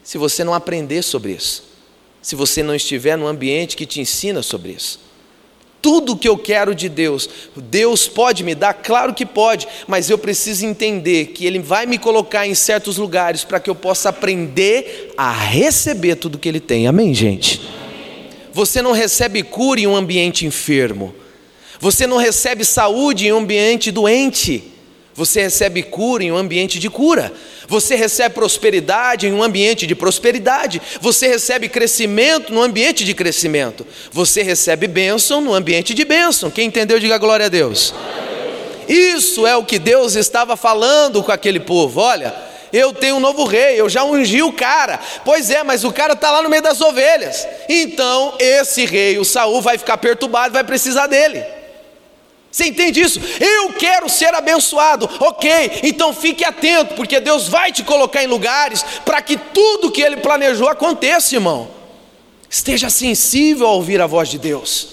Se 0.03 0.17
você 0.17 0.43
não 0.43 0.55
aprender 0.55 1.03
sobre 1.03 1.33
isso. 1.33 1.64
Se 2.25 2.35
você 2.35 2.63
não 2.63 2.73
estiver 2.73 3.15
no 3.15 3.27
ambiente 3.27 3.77
que 3.77 3.85
te 3.85 4.01
ensina 4.01 4.41
sobre 4.41 4.71
isso. 4.71 4.99
Tudo 5.79 6.17
que 6.17 6.27
eu 6.27 6.35
quero 6.35 6.73
de 6.73 6.89
Deus, 6.89 7.29
Deus 7.55 8.07
pode 8.07 8.43
me 8.43 8.55
dar? 8.55 8.73
Claro 8.73 9.13
que 9.13 9.27
pode, 9.27 9.67
mas 9.85 10.09
eu 10.09 10.17
preciso 10.17 10.65
entender 10.65 11.27
que 11.27 11.45
Ele 11.45 11.59
vai 11.59 11.85
me 11.85 11.99
colocar 11.99 12.47
em 12.47 12.55
certos 12.55 12.97
lugares 12.97 13.43
para 13.43 13.59
que 13.59 13.69
eu 13.69 13.75
possa 13.75 14.09
aprender 14.09 15.13
a 15.15 15.31
receber 15.31 16.15
tudo 16.15 16.39
que 16.39 16.49
Ele 16.49 16.59
tem. 16.59 16.87
Amém, 16.87 17.13
gente? 17.13 17.61
Você 18.51 18.81
não 18.81 18.91
recebe 18.91 19.43
cura 19.43 19.81
em 19.81 19.85
um 19.85 19.95
ambiente 19.95 20.47
enfermo. 20.47 21.13
Você 21.79 22.07
não 22.07 22.17
recebe 22.17 22.65
saúde 22.65 23.27
em 23.27 23.33
um 23.33 23.37
ambiente 23.37 23.91
doente. 23.91 24.63
Você 25.15 25.41
recebe 25.41 25.81
cura 25.81 26.25
em 26.25 26.31
um 26.31 26.35
ambiente 26.35 26.77
de 26.77 26.89
cura. 26.89 27.31
Você 27.69 27.95
recebe 27.95 28.35
prosperidade 28.35 29.27
em 29.27 29.31
um 29.31 29.41
ambiente 29.41 29.87
de 29.87 29.95
prosperidade. 29.95 30.81
Você 30.99 31.27
recebe 31.27 31.69
crescimento 31.69 32.53
no 32.53 32.61
ambiente 32.61 33.05
de 33.05 33.13
crescimento. 33.13 33.87
Você 34.11 34.43
recebe 34.43 34.87
bênção 34.87 35.39
no 35.39 35.53
ambiente 35.53 35.93
de 35.93 36.03
bênção. 36.03 36.51
Quem 36.51 36.67
entendeu, 36.67 36.99
diga 36.99 37.17
glória 37.17 37.45
a 37.45 37.49
Deus. 37.49 37.93
Isso 38.89 39.47
é 39.47 39.55
o 39.55 39.63
que 39.63 39.79
Deus 39.79 40.15
estava 40.15 40.57
falando 40.57 41.23
com 41.23 41.31
aquele 41.31 41.61
povo. 41.61 42.01
Olha, 42.01 42.35
eu 42.73 42.91
tenho 42.91 43.15
um 43.15 43.21
novo 43.21 43.45
rei, 43.45 43.79
eu 43.79 43.87
já 43.87 44.03
ungi 44.03 44.43
o 44.43 44.51
cara. 44.51 44.99
Pois 45.23 45.49
é, 45.49 45.63
mas 45.63 45.85
o 45.85 45.93
cara 45.93 46.11
está 46.11 46.29
lá 46.29 46.41
no 46.41 46.49
meio 46.49 46.61
das 46.61 46.81
ovelhas. 46.81 47.47
Então 47.69 48.35
esse 48.37 48.85
rei, 48.85 49.17
o 49.17 49.23
Saul, 49.23 49.61
vai 49.61 49.77
ficar 49.77 49.95
perturbado, 49.95 50.53
vai 50.53 50.63
precisar 50.65 51.07
dele. 51.07 51.54
Você 52.55 52.67
entende 52.67 53.01
isso? 53.01 53.19
Eu 53.37 53.73
quero 53.73 54.07
ser 54.07 54.33
abençoado, 54.33 55.09
ok, 55.19 55.81
então 55.83 56.13
fique 56.13 56.41
atento, 56.41 56.93
porque 56.93 57.19
Deus 57.19 57.49
vai 57.49 57.69
te 57.69 57.83
colocar 57.83 58.23
em 58.23 58.27
lugares 58.27 58.81
para 59.03 59.21
que 59.21 59.35
tudo 59.35 59.91
que 59.91 60.01
Ele 60.01 60.15
planejou 60.15 60.69
aconteça, 60.69 61.35
irmão. 61.35 61.67
Esteja 62.49 62.89
sensível 62.89 63.67
a 63.67 63.71
ouvir 63.71 63.99
a 63.99 64.07
voz 64.07 64.29
de 64.29 64.37
Deus. 64.37 64.87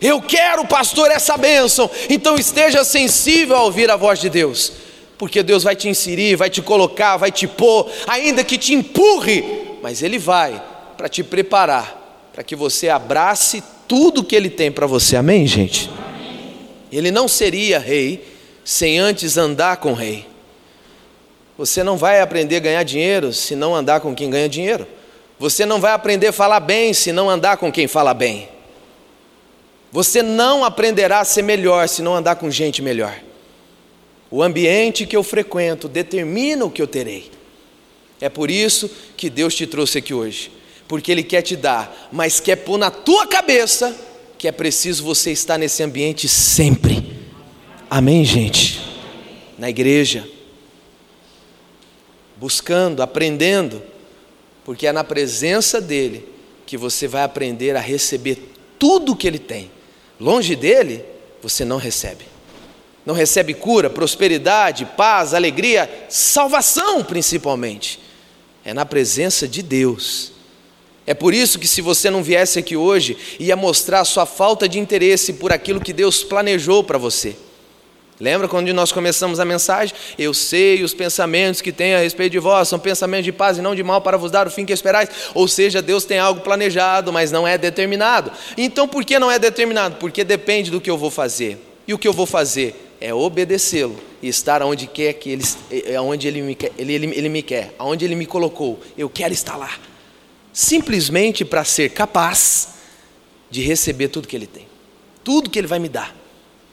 Eu 0.00 0.20
quero, 0.20 0.66
pastor, 0.66 1.12
essa 1.12 1.36
bênção, 1.36 1.88
então 2.10 2.34
esteja 2.34 2.82
sensível 2.82 3.54
a 3.54 3.62
ouvir 3.62 3.88
a 3.92 3.96
voz 3.96 4.18
de 4.18 4.28
Deus 4.28 4.72
porque 5.16 5.42
Deus 5.42 5.62
vai 5.62 5.76
te 5.76 5.88
inserir, 5.88 6.34
vai 6.34 6.50
te 6.50 6.62
colocar, 6.62 7.16
vai 7.16 7.30
te 7.32 7.46
pôr, 7.46 7.90
ainda 8.06 8.42
que 8.44 8.56
te 8.56 8.72
empurre, 8.72 9.44
mas 9.82 10.00
Ele 10.00 10.16
vai 10.16 10.60
para 10.96 11.08
te 11.08 11.24
preparar, 11.24 12.30
para 12.32 12.44
que 12.44 12.54
você 12.54 12.88
abrace 12.88 13.62
tudo 13.88 14.22
que 14.22 14.34
Ele 14.34 14.50
tem 14.50 14.70
para 14.70 14.86
você, 14.86 15.16
amém, 15.16 15.44
gente? 15.44 15.90
Ele 16.90 17.10
não 17.10 17.28
seria 17.28 17.78
rei 17.78 18.24
sem 18.64 18.98
antes 18.98 19.36
andar 19.36 19.78
com 19.78 19.92
o 19.92 19.94
rei. 19.94 20.26
Você 21.56 21.82
não 21.82 21.96
vai 21.96 22.20
aprender 22.20 22.56
a 22.56 22.60
ganhar 22.60 22.82
dinheiro 22.82 23.32
se 23.32 23.56
não 23.56 23.74
andar 23.74 24.00
com 24.00 24.14
quem 24.14 24.30
ganha 24.30 24.48
dinheiro. 24.48 24.86
Você 25.38 25.66
não 25.66 25.80
vai 25.80 25.92
aprender 25.92 26.28
a 26.28 26.32
falar 26.32 26.60
bem 26.60 26.92
se 26.92 27.12
não 27.12 27.28
andar 27.28 27.56
com 27.56 27.70
quem 27.70 27.86
fala 27.86 28.14
bem. 28.14 28.48
Você 29.90 30.22
não 30.22 30.64
aprenderá 30.64 31.20
a 31.20 31.24
ser 31.24 31.42
melhor 31.42 31.88
se 31.88 32.02
não 32.02 32.14
andar 32.14 32.36
com 32.36 32.50
gente 32.50 32.82
melhor. 32.82 33.18
O 34.30 34.42
ambiente 34.42 35.06
que 35.06 35.16
eu 35.16 35.22
frequento 35.22 35.88
determina 35.88 36.64
o 36.64 36.70
que 36.70 36.82
eu 36.82 36.86
terei. 36.86 37.30
É 38.20 38.28
por 38.28 38.50
isso 38.50 38.90
que 39.16 39.30
Deus 39.30 39.54
te 39.54 39.66
trouxe 39.66 39.98
aqui 39.98 40.12
hoje, 40.12 40.52
porque 40.86 41.10
Ele 41.10 41.22
quer 41.22 41.42
te 41.42 41.56
dar, 41.56 42.08
mas 42.12 42.40
quer 42.40 42.56
pôr 42.56 42.76
na 42.76 42.90
tua 42.90 43.26
cabeça 43.26 43.96
que 44.38 44.48
é 44.48 44.52
preciso 44.52 45.04
você 45.04 45.32
estar 45.32 45.58
nesse 45.58 45.82
ambiente 45.82 46.28
sempre. 46.28 47.18
Amém, 47.90 48.24
gente? 48.24 48.80
Na 49.58 49.68
igreja, 49.68 50.26
buscando, 52.36 53.02
aprendendo, 53.02 53.82
porque 54.64 54.86
é 54.86 54.92
na 54.92 55.02
presença 55.02 55.80
dEle 55.80 56.26
que 56.64 56.76
você 56.76 57.08
vai 57.08 57.22
aprender 57.22 57.76
a 57.76 57.80
receber 57.80 58.52
tudo 58.78 59.12
o 59.12 59.16
que 59.16 59.26
Ele 59.26 59.38
tem. 59.38 59.70
Longe 60.20 60.54
dele, 60.54 61.04
você 61.42 61.64
não 61.64 61.76
recebe 61.76 62.24
não 63.08 63.14
recebe 63.14 63.54
cura, 63.54 63.88
prosperidade, 63.88 64.84
paz, 64.84 65.32
alegria, 65.32 65.90
salvação 66.10 67.02
principalmente. 67.02 67.98
É 68.62 68.74
na 68.74 68.84
presença 68.84 69.48
de 69.48 69.62
Deus. 69.62 70.32
É 71.08 71.14
por 71.14 71.32
isso 71.32 71.58
que, 71.58 71.66
se 71.66 71.80
você 71.80 72.10
não 72.10 72.22
viesse 72.22 72.58
aqui 72.58 72.76
hoje, 72.76 73.16
ia 73.40 73.56
mostrar 73.56 74.00
a 74.00 74.04
sua 74.04 74.26
falta 74.26 74.68
de 74.68 74.78
interesse 74.78 75.32
por 75.32 75.50
aquilo 75.50 75.80
que 75.80 75.94
Deus 75.94 76.22
planejou 76.22 76.84
para 76.84 76.98
você. 76.98 77.34
Lembra 78.20 78.46
quando 78.46 78.70
nós 78.74 78.92
começamos 78.92 79.40
a 79.40 79.44
mensagem? 79.46 79.96
Eu 80.18 80.34
sei 80.34 80.84
os 80.84 80.92
pensamentos 80.92 81.62
que 81.62 81.72
tenho 81.72 81.96
a 81.96 82.00
respeito 82.00 82.32
de 82.32 82.38
vós, 82.38 82.68
são 82.68 82.78
pensamentos 82.78 83.24
de 83.24 83.32
paz 83.32 83.56
e 83.56 83.62
não 83.62 83.74
de 83.74 83.82
mal 83.82 84.02
para 84.02 84.18
vos 84.18 84.30
dar 84.30 84.46
o 84.46 84.50
fim 84.50 84.66
que 84.66 84.72
esperais. 84.72 85.08
Ou 85.32 85.48
seja, 85.48 85.80
Deus 85.80 86.04
tem 86.04 86.18
algo 86.18 86.42
planejado, 86.42 87.10
mas 87.10 87.32
não 87.32 87.48
é 87.48 87.56
determinado. 87.56 88.30
Então, 88.54 88.86
por 88.86 89.02
que 89.02 89.18
não 89.18 89.30
é 89.30 89.38
determinado? 89.38 89.96
Porque 89.96 90.22
depende 90.22 90.70
do 90.70 90.78
que 90.78 90.90
eu 90.90 90.98
vou 90.98 91.10
fazer. 91.10 91.58
E 91.86 91.94
o 91.94 91.98
que 91.98 92.06
eu 92.06 92.12
vou 92.12 92.26
fazer? 92.26 92.84
é 93.00 93.14
obedecê-lo 93.14 93.96
e 94.20 94.28
estar 94.28 94.62
onde 94.62 94.86
quer 94.86 95.12
que 95.12 95.30
ele, 95.30 95.44
aonde 95.96 96.26
ele 96.26 96.42
me 96.42 96.58
ele, 96.76 96.92
ele, 96.92 97.06
ele 97.16 97.28
me 97.28 97.42
quer, 97.42 97.72
aonde 97.78 98.04
ele 98.04 98.16
me 98.16 98.26
colocou. 98.26 98.80
Eu 98.96 99.08
quero 99.08 99.32
estar 99.32 99.56
lá, 99.56 99.70
simplesmente 100.58 101.44
para 101.44 101.62
ser 101.62 101.90
capaz 101.90 102.70
de 103.48 103.62
receber 103.62 104.08
tudo 104.08 104.26
que 104.26 104.34
ele 104.34 104.48
tem, 104.48 104.66
tudo 105.22 105.48
que 105.48 105.56
ele 105.56 105.68
vai 105.68 105.78
me 105.78 105.88
dar. 105.88 106.12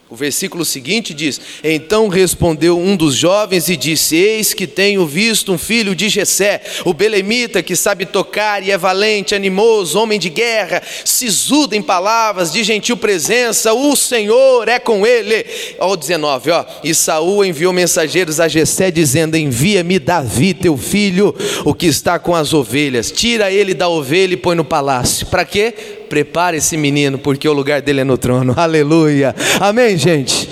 O 0.08 0.16
versículo 0.16 0.64
seguinte 0.64 1.16
diz: 1.16 1.42
Então 1.64 2.08
respondeu 2.08 2.78
um 2.78 2.96
dos 2.96 3.16
jovens 3.16 3.70
e 3.70 3.76
disse: 3.76 4.16
Eis 4.16 4.54
que 4.54 4.68
tenho 4.68 5.04
visto 5.04 5.52
um 5.52 5.58
filho 5.58 5.96
de 5.96 6.10
Jessé, 6.10 6.62
o 6.86 6.94
belemita, 6.94 7.64
que 7.64 7.76
sabe 7.76 8.06
tocar 8.06 8.62
e 8.62 8.70
é 8.70 8.78
valente, 8.78 9.34
animoso, 9.34 9.98
homem 9.98 10.20
de 10.20 10.30
guerra, 10.30 10.84
sisudo 11.04 11.74
em 11.76 11.82
palavras, 11.82 12.54
de 12.54 12.64
gentil 12.64 12.96
presença, 12.96 13.74
o 13.74 13.96
Senhor 13.96 14.68
é 14.68 14.78
com 14.78 15.08
ele. 15.08 15.44
Ó 15.80 15.96
19, 15.96 16.52
ó. 16.52 16.64
E 16.84 16.94
Saul 16.94 17.44
enviou 17.44 17.74
mensageiros 17.74 18.40
a 18.40 18.48
Jessé 18.48 18.92
dizendo: 18.92 19.36
Envia-me 19.36 19.98
Davi, 19.98 20.54
teu 20.54 20.78
filho, 20.78 21.34
o 21.64 21.74
que 21.74 21.88
está 21.88 22.20
com 22.20 22.36
as 22.36 22.54
ovelhas. 22.54 23.10
Tira 23.10 23.52
ele 23.52 23.74
da 23.74 23.90
ovelha 23.90 24.36
e 24.36 24.38
põe 24.38 24.56
no 24.56 24.64
palácio. 24.64 25.26
Para 25.26 25.44
quê? 25.44 25.74
Prepare 26.06 26.58
esse 26.58 26.78
menino, 26.78 27.18
porque 27.18 27.50
o 27.50 27.54
lugar 27.54 27.82
dele 27.82 28.02
é 28.02 28.04
no 28.04 28.18
trono. 28.18 28.54
Aleluia. 28.58 29.36
Amém, 29.60 29.95
gente? 29.98 30.50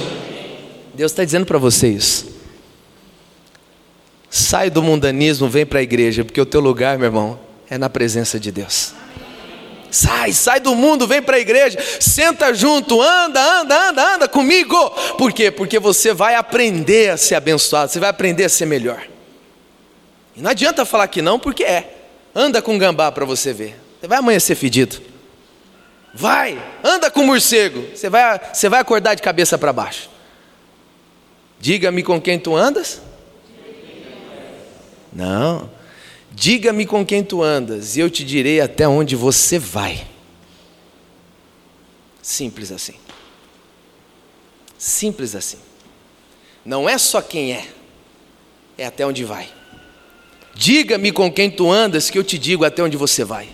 Deus 0.93 1.12
está 1.12 1.23
dizendo 1.23 1.45
para 1.45 1.58
vocês: 1.58 2.25
sai 4.29 4.69
do 4.69 4.82
mundanismo, 4.82 5.49
vem 5.49 5.65
para 5.65 5.79
a 5.79 5.84
igreja, 5.84 6.23
porque 6.23 6.39
o 6.39 6.45
teu 6.45 6.60
lugar, 6.60 6.97
meu 6.97 7.08
irmão, 7.08 7.39
é 7.69 7.77
na 7.77 7.89
presença 7.89 8.39
de 8.39 8.51
Deus. 8.51 8.93
Sai, 9.89 10.34
sai 10.34 10.60
do 10.60 10.73
mundo, 10.73 11.06
vem 11.06 11.21
para 11.21 11.38
a 11.38 11.39
igreja, 11.39 11.77
senta 11.99 12.51
junto, 12.51 12.99
anda, 12.99 13.62
anda, 13.62 13.89
anda, 13.89 14.15
anda 14.15 14.27
comigo. 14.27 14.75
Por 15.17 15.32
quê? 15.32 15.51
Porque 15.51 15.77
você 15.77 16.13
vai 16.13 16.34
aprender 16.34 17.12
a 17.12 17.17
ser 17.17 17.36
abençoado, 17.36 17.91
você 17.91 17.99
vai 17.99 18.10
aprender 18.10 18.45
a 18.45 18.49
ser 18.49 18.65
melhor. 18.65 19.08
E 20.36 20.41
não 20.41 20.49
adianta 20.49 20.84
falar 20.84 21.08
que 21.08 21.21
não, 21.21 21.38
porque 21.38 21.63
é. 21.63 21.97
Anda 22.34 22.60
com 22.60 22.77
gambá 22.79 23.12
para 23.12 23.23
você 23.23 23.53
ver. 23.53 23.79
Você 24.01 24.08
vai 24.08 24.17
amanhecer 24.17 24.56
fedido. 24.56 24.99
Vai, 26.13 26.62
anda 26.84 27.10
com 27.10 27.21
o 27.21 27.26
morcego. 27.26 27.88
Você 27.95 28.10
vai, 28.10 28.39
você 28.54 28.69
vai 28.69 28.80
acordar 28.80 29.15
de 29.15 29.21
cabeça 29.21 29.58
para 29.58 29.73
baixo. 29.73 30.10
Diga-me 31.60 32.04
com 32.04 32.21
quem 32.21 32.38
tu 32.38 32.56
andas? 32.56 33.02
Não. 35.12 35.69
Diga-me 36.32 36.86
com 36.86 37.06
quem 37.06 37.23
tu 37.23 37.41
andas, 37.41 37.95
e 37.95 37.99
eu 37.99 38.10
te 38.10 38.23
direi 38.23 38.60
até 38.60 38.88
onde 38.88 39.15
você 39.15 39.58
vai. 39.58 40.06
Simples 42.21 42.71
assim. 42.71 42.95
Simples 44.78 45.36
assim. 45.36 45.60
Não 46.65 46.88
é 46.89 46.97
só 46.97 47.21
quem 47.21 47.54
é, 47.54 47.67
é 48.78 48.86
até 48.86 49.06
onde 49.06 49.23
vai. 49.23 49.49
Diga-me 50.56 51.12
com 51.12 51.32
quem 51.32 51.49
tu 51.49 51.71
andas, 51.71 52.10
que 52.10 52.17
eu 52.17 52.23
te 52.23 52.38
digo 52.38 52.65
até 52.65 52.84
onde 52.84 52.97
você 52.97 53.23
vai. 53.23 53.49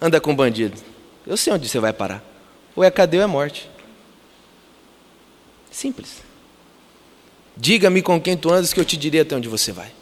Anda 0.00 0.20
com 0.20 0.34
bandido. 0.34 0.87
Eu 1.28 1.36
sei 1.36 1.52
onde 1.52 1.68
você 1.68 1.78
vai 1.78 1.92
parar. 1.92 2.24
Ou 2.74 2.82
é 2.82 2.90
cadeia 2.90 3.20
ou 3.20 3.24
é 3.24 3.26
morte. 3.26 3.68
Simples. 5.70 6.22
Diga-me 7.54 8.00
com 8.00 8.18
quem 8.18 8.34
tu 8.34 8.50
andas, 8.50 8.72
que 8.72 8.80
eu 8.80 8.84
te 8.84 8.96
diria 8.96 9.20
até 9.20 9.36
onde 9.36 9.46
você 9.46 9.70
vai. 9.70 9.92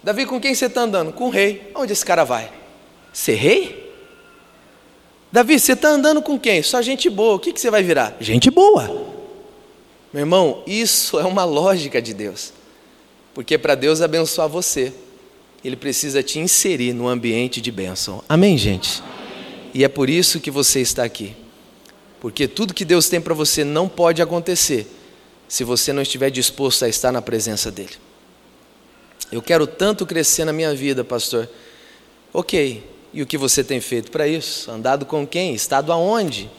Davi, 0.00 0.24
com 0.24 0.40
quem 0.40 0.54
você 0.54 0.66
está 0.66 0.82
andando? 0.82 1.12
Com 1.12 1.26
o 1.26 1.30
rei. 1.30 1.72
Onde 1.74 1.92
esse 1.92 2.04
cara 2.04 2.22
vai? 2.22 2.52
Ser 3.12 3.34
rei? 3.34 3.92
Davi, 5.32 5.58
você 5.58 5.72
está 5.72 5.88
andando 5.88 6.22
com 6.22 6.38
quem? 6.38 6.62
Só 6.62 6.80
gente 6.80 7.10
boa. 7.10 7.34
O 7.34 7.40
que, 7.40 7.52
que 7.52 7.60
você 7.60 7.70
vai 7.70 7.82
virar? 7.82 8.16
Gente 8.20 8.48
boa. 8.48 8.84
Meu 10.12 10.20
irmão, 10.20 10.62
isso 10.68 11.18
é 11.18 11.24
uma 11.24 11.44
lógica 11.44 12.00
de 12.00 12.14
Deus. 12.14 12.52
Porque 13.34 13.58
para 13.58 13.74
Deus 13.74 14.00
abençoar 14.00 14.48
você, 14.48 14.92
Ele 15.64 15.74
precisa 15.74 16.22
te 16.22 16.38
inserir 16.38 16.92
no 16.92 17.08
ambiente 17.08 17.60
de 17.60 17.72
bênção. 17.72 18.22
Amém, 18.28 18.56
gente? 18.56 19.02
E 19.74 19.84
é 19.84 19.88
por 19.88 20.10
isso 20.10 20.40
que 20.40 20.50
você 20.50 20.80
está 20.80 21.04
aqui. 21.04 21.34
Porque 22.20 22.46
tudo 22.46 22.74
que 22.74 22.84
Deus 22.84 23.08
tem 23.08 23.20
para 23.20 23.34
você 23.34 23.64
não 23.64 23.88
pode 23.88 24.22
acontecer 24.22 24.86
se 25.48 25.64
você 25.64 25.92
não 25.92 26.02
estiver 26.02 26.30
disposto 26.30 26.84
a 26.84 26.88
estar 26.88 27.12
na 27.12 27.20
presença 27.20 27.70
dEle. 27.70 27.96
Eu 29.30 29.42
quero 29.42 29.66
tanto 29.66 30.06
crescer 30.06 30.44
na 30.44 30.52
minha 30.52 30.74
vida, 30.74 31.02
pastor. 31.02 31.48
Ok, 32.32 32.88
e 33.12 33.22
o 33.22 33.26
que 33.26 33.36
você 33.36 33.62
tem 33.64 33.80
feito 33.80 34.10
para 34.10 34.26
isso? 34.28 34.70
Andado 34.70 35.04
com 35.04 35.26
quem? 35.26 35.54
Estado 35.54 35.92
aonde? 35.92 36.50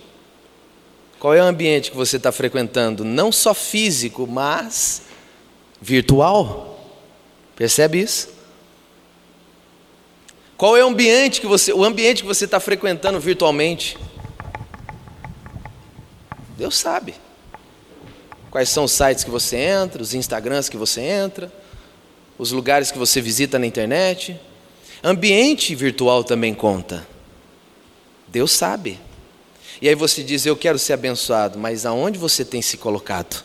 Qual 1.19 1.33
é 1.33 1.41
o 1.41 1.45
ambiente 1.45 1.89
que 1.89 1.97
você 1.97 2.17
está 2.17 2.31
frequentando? 2.31 3.05
Não 3.05 3.31
só 3.31 3.53
físico, 3.53 4.27
mas 4.27 5.03
virtual. 5.81 6.79
Percebe 7.55 7.99
isso? 7.99 8.29
Qual 10.63 10.77
é 10.77 10.85
o 10.85 10.87
ambiente 10.87 11.41
que 11.41 11.45
você, 11.45 11.73
o 11.73 11.83
ambiente 11.83 12.21
que 12.21 12.25
você 12.25 12.45
está 12.45 12.57
frequentando 12.57 13.19
virtualmente? 13.19 13.97
Deus 16.57 16.77
sabe. 16.77 17.15
Quais 18.49 18.69
são 18.69 18.85
os 18.85 18.93
sites 18.93 19.25
que 19.25 19.29
você 19.29 19.57
entra, 19.57 20.01
os 20.01 20.13
Instagrams 20.13 20.69
que 20.69 20.77
você 20.77 21.01
entra, 21.01 21.51
os 22.37 22.53
lugares 22.53 22.91
que 22.91 22.97
você 22.97 23.19
visita 23.19 23.59
na 23.59 23.65
internet. 23.65 24.39
Ambiente 25.03 25.75
virtual 25.75 26.23
também 26.23 26.53
conta. 26.53 27.05
Deus 28.29 28.53
sabe. 28.53 29.01
E 29.81 29.89
aí 29.89 29.95
você 29.95 30.23
diz: 30.23 30.45
Eu 30.45 30.55
quero 30.55 30.79
ser 30.79 30.93
abençoado, 30.93 31.59
mas 31.59 31.85
aonde 31.85 32.17
você 32.17 32.45
tem 32.45 32.61
se 32.61 32.77
colocado? 32.77 33.43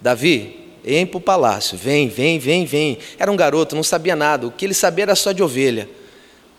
Davi, 0.00 0.65
Vem 0.86 1.04
para 1.04 1.18
o 1.18 1.20
palácio, 1.20 1.76
vem, 1.76 2.08
vem, 2.08 2.38
vem, 2.38 2.64
vem. 2.64 2.98
Era 3.18 3.32
um 3.32 3.34
garoto, 3.34 3.74
não 3.74 3.82
sabia 3.82 4.14
nada, 4.14 4.46
o 4.46 4.52
que 4.52 4.64
ele 4.64 4.72
sabia 4.72 5.02
era 5.02 5.16
só 5.16 5.32
de 5.32 5.42
ovelha. 5.42 5.88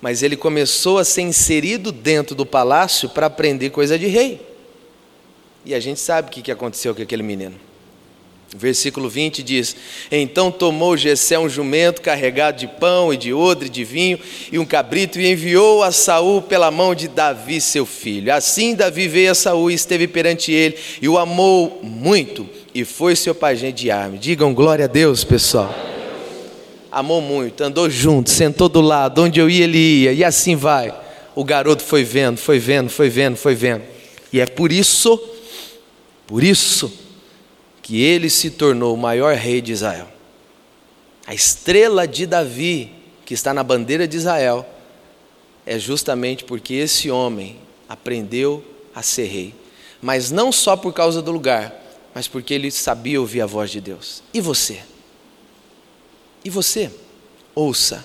Mas 0.02 0.22
ele 0.22 0.36
começou 0.36 0.98
a 0.98 1.06
ser 1.06 1.22
inserido 1.22 1.94
dentro 1.94 2.36
do 2.36 2.46
palácio 2.46 3.08
para 3.08 3.28
aprender 3.28 3.70
coisa 3.70 3.98
de 3.98 4.08
rei. 4.08 4.46
E 5.64 5.74
a 5.74 5.80
gente 5.80 6.02
sabe 6.02 6.28
o 6.28 6.32
que 6.32 6.52
aconteceu 6.52 6.94
com 6.94 7.02
aquele 7.02 7.24
menino. 7.24 7.56
Versículo 8.54 9.10
20 9.10 9.42
diz: 9.44 9.76
Então 10.12 10.52
tomou 10.52 10.98
Jessé 10.98 11.40
um 11.40 11.50
jumento 11.50 12.02
carregado 12.02 12.58
de 12.58 12.68
pão 12.68 13.14
e 13.14 13.18
de 13.18 13.34
odre 13.34 13.70
de 13.70 13.86
vinho 13.86 14.20
e 14.52 14.60
um 14.60 14.66
cabrito 14.66 15.20
e 15.20 15.32
enviou 15.32 15.84
a 15.84 15.92
Saul 15.92 16.42
pela 16.42 16.70
mão 16.70 16.94
de 16.94 17.08
Davi 17.08 17.62
seu 17.62 17.86
filho. 17.86 18.34
Assim 18.34 18.76
Davi 18.76 19.08
veio 19.08 19.32
a 19.32 19.36
Saul 19.36 19.72
e 19.72 19.74
esteve 19.74 20.08
perante 20.08 20.52
ele 20.52 20.78
e 21.02 21.08
o 21.08 21.18
amou 21.18 21.80
muito 21.82 22.48
e 22.78 22.86
foi 22.86 23.16
seu 23.16 23.34
pajem 23.34 23.74
de 23.74 23.90
arma. 23.90 24.20
Digam 24.20 24.54
glória 24.54 24.86
a 24.86 24.88
Deus, 24.88 25.24
pessoal. 25.24 25.74
Amou 26.92 27.20
muito, 27.20 27.64
andou 27.64 27.90
junto, 27.90 28.30
sentou 28.30 28.70
do 28.70 28.82
lado, 28.82 29.24
onde 29.24 29.40
eu 29.40 29.50
ia 29.50 29.64
ele 29.64 29.80
ia 29.80 30.14
e 30.14 30.24
assim 30.24 30.56
vai. 30.56 30.94
O 31.34 31.44
garoto 31.44 31.82
foi 31.82 32.04
vendo, 32.04 32.38
foi 32.38 32.60
vendo, 32.60 32.88
foi 32.88 33.10
vendo, 33.10 33.36
foi 33.36 33.56
vendo. 33.56 33.82
E 34.32 34.40
é 34.40 34.46
por 34.46 34.72
isso, 34.72 35.20
por 36.28 36.44
isso 36.44 36.94
que 37.82 38.04
ele 38.04 38.30
se 38.30 38.52
tornou 38.52 38.94
o 38.94 38.98
maior 38.98 39.34
rei 39.34 39.60
de 39.60 39.72
Israel. 39.72 40.10
A 41.26 41.34
estrela 41.34 42.08
de 42.08 42.28
Davi, 42.28 42.92
que 43.26 43.34
está 43.34 43.56
na 43.56 43.64
bandeira 43.64 44.08
de 44.08 44.18
Israel, 44.18 44.64
é 45.66 45.80
justamente 45.80 46.44
porque 46.44 46.76
esse 46.76 47.10
homem 47.10 47.58
aprendeu 47.90 48.64
a 48.94 49.02
ser 49.02 49.26
rei. 49.26 49.56
Mas 50.00 50.30
não 50.30 50.52
só 50.52 50.78
por 50.78 50.94
causa 50.94 51.24
do 51.24 51.32
lugar, 51.32 51.87
mas 52.18 52.28
porque 52.28 52.52
ele 52.52 52.72
sabia 52.72 53.22
ouvir 53.22 53.42
a 53.42 53.46
voz 53.46 53.70
de 53.70 53.80
Deus. 53.80 54.24
E 54.34 54.42
você? 54.42 54.80
E 56.44 56.50
você? 56.50 56.90
Ouça, 57.54 58.04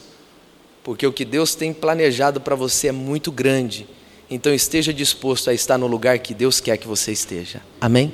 porque 0.84 1.06
o 1.06 1.12
que 1.14 1.24
Deus 1.24 1.54
tem 1.54 1.72
planejado 1.72 2.38
para 2.38 2.54
você 2.54 2.88
é 2.88 2.92
muito 2.92 3.32
grande. 3.32 3.86
Então 4.28 4.52
esteja 4.52 4.92
disposto 4.92 5.48
a 5.48 5.54
estar 5.54 5.78
no 5.78 5.86
lugar 5.86 6.18
que 6.18 6.34
Deus 6.34 6.60
quer 6.60 6.76
que 6.76 6.86
você 6.86 7.10
esteja. 7.10 7.62
Amém? 7.80 8.12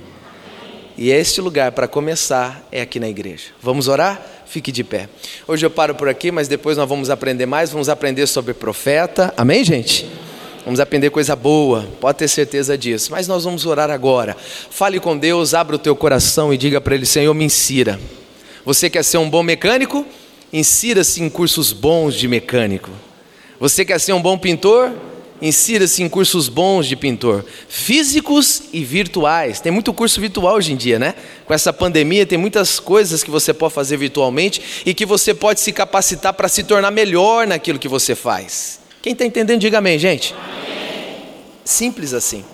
E 0.97 1.11
este 1.11 1.41
lugar, 1.41 1.73
para 1.73 1.89
começar, 1.89 2.65
é 2.71 2.81
aqui 2.81 3.01
na 3.01 3.09
igreja. 3.09 3.47
Vamos 3.61 3.89
orar? 3.89 4.25
Fique 4.47 4.71
de 4.71 4.85
pé. 4.85 5.09
Hoje 5.49 5.67
eu 5.67 5.71
paro 5.71 5.97
por 5.97 6.09
aqui, 6.09 6.31
mas 6.31 6.47
depois 6.47 6.77
nós 6.77 6.89
vamos 6.89 7.11
aprender 7.11 7.47
mais. 7.47 7.73
Vamos 7.73 7.89
aprender 7.89 8.29
sobre 8.29 8.55
profeta. 8.55 9.35
Amém, 9.37 9.65
gente? 9.65 10.07
Vamos 10.65 10.81
aprender 10.81 11.11
coisa 11.11 11.35
boa, 11.35 11.89
pode 12.01 12.19
ter 12.19 12.29
certeza 12.29 12.77
disso. 12.77 13.11
Mas 13.11 13.27
nós 13.27 13.45
vamos 13.45 13.65
orar 13.65 13.91
agora. 13.91 14.37
Fale 14.71 15.01
com 15.01 15.17
Deus, 15.17 15.55
abra 15.55 15.77
o 15.77 15.79
teu 15.79 15.97
coração 15.97 16.53
e 16.53 16.59
diga 16.59 16.81
para 16.81 16.95
Ele: 16.95 17.07
Senhor, 17.07 17.33
me 17.35 17.45
insira. 17.45 17.99
Você 18.65 18.91
quer 18.91 19.03
ser 19.03 19.19
um 19.19 19.31
bom 19.31 19.43
mecânico? 19.43 20.05
Insira-se 20.53 21.23
em 21.23 21.29
cursos 21.29 21.73
bons 21.73 22.15
de 22.15 22.29
mecânico. 22.29 22.91
Você 23.61 23.85
quer 23.85 23.99
ser 23.99 24.13
um 24.13 24.21
bom 24.21 24.37
pintor? 24.37 24.93
Insira-se 25.41 26.03
em 26.03 26.09
cursos 26.09 26.49
bons 26.49 26.87
de 26.87 26.97
pintor, 26.97 27.45
físicos 27.69 28.65
e 28.73 28.83
virtuais. 28.83 29.61
Tem 29.61 29.71
muito 29.71 29.95
curso 29.95 30.21
virtual 30.21 30.57
hoje 30.57 30.73
em 30.73 30.77
dia, 30.77 30.99
né? 30.99 31.15
Com 31.47 31.55
essa 31.55 31.73
pandemia, 31.73 32.27
tem 32.27 32.37
muitas 32.37 32.81
coisas 32.81 33.23
que 33.23 33.31
você 33.31 33.55
pode 33.55 33.73
fazer 33.73 33.97
virtualmente 33.97 34.83
e 34.85 34.93
que 34.93 35.07
você 35.07 35.33
pode 35.33 35.61
se 35.61 35.73
capacitar 35.73 36.35
para 36.35 36.49
se 36.49 36.65
tornar 36.65 36.91
melhor 36.91 37.47
naquilo 37.47 37.79
que 37.79 37.87
você 37.87 38.17
faz. 38.17 38.81
Quem 39.09 39.15
está 39.15 39.25
entendendo, 39.25 39.59
diga 39.59 39.79
amém, 39.79 39.99
gente. 39.99 40.35
Amém. 40.35 41.17
Simples 41.65 42.13
assim. 42.13 42.45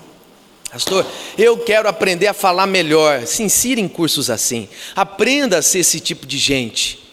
Pastor, 0.71 1.05
eu 1.37 1.57
quero 1.57 1.89
aprender 1.89 2.27
a 2.27 2.33
falar 2.33 2.65
melhor. 2.65 3.27
Se 3.27 3.43
insira 3.43 3.81
em 3.81 3.89
cursos 3.89 4.29
assim. 4.29 4.69
Aprenda 4.95 5.57
a 5.57 5.61
ser 5.61 5.79
esse 5.79 5.99
tipo 5.99 6.25
de 6.25 6.37
gente. 6.37 7.11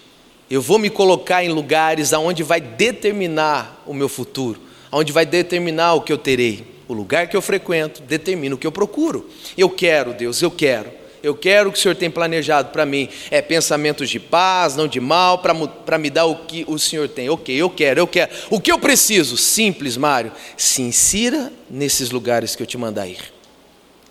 Eu 0.48 0.62
vou 0.62 0.78
me 0.78 0.88
colocar 0.88 1.42
em 1.42 1.48
lugares 1.48 2.12
aonde 2.12 2.44
vai 2.44 2.60
determinar 2.60 3.82
o 3.84 3.92
meu 3.92 4.08
futuro 4.08 4.60
onde 4.92 5.10
vai 5.10 5.26
determinar 5.26 5.94
o 5.94 6.02
que 6.02 6.12
eu 6.12 6.18
terei. 6.18 6.64
o 6.86 6.92
lugar 6.92 7.26
que 7.26 7.36
eu 7.36 7.42
frequento 7.42 8.00
determina 8.02 8.54
o 8.54 8.58
que 8.58 8.66
eu 8.66 8.70
procuro. 8.70 9.28
Eu 9.58 9.70
quero, 9.70 10.12
Deus, 10.12 10.40
eu 10.40 10.52
quero. 10.52 11.01
Eu 11.22 11.36
quero 11.36 11.68
o 11.68 11.72
que 11.72 11.78
o 11.78 11.80
Senhor 11.80 11.94
tem 11.94 12.10
planejado 12.10 12.70
para 12.70 12.84
mim. 12.84 13.08
É 13.30 13.40
pensamentos 13.40 14.10
de 14.10 14.18
paz, 14.18 14.74
não 14.74 14.88
de 14.88 15.00
mal, 15.00 15.38
para 15.38 15.98
me 15.98 16.10
dar 16.10 16.24
o 16.24 16.36
que 16.36 16.64
o 16.66 16.78
Senhor 16.78 17.08
tem. 17.08 17.30
Ok, 17.30 17.54
eu 17.54 17.70
quero, 17.70 18.00
eu 18.00 18.06
quero. 18.06 18.32
O 18.50 18.60
que 18.60 18.72
eu 18.72 18.78
preciso? 18.78 19.36
Simples, 19.36 19.96
Mário. 19.96 20.32
Se 20.56 20.82
insira 20.82 21.52
nesses 21.70 22.10
lugares 22.10 22.56
que 22.56 22.62
eu 22.62 22.66
te 22.66 22.76
mandar 22.76 23.06
ir. 23.06 23.32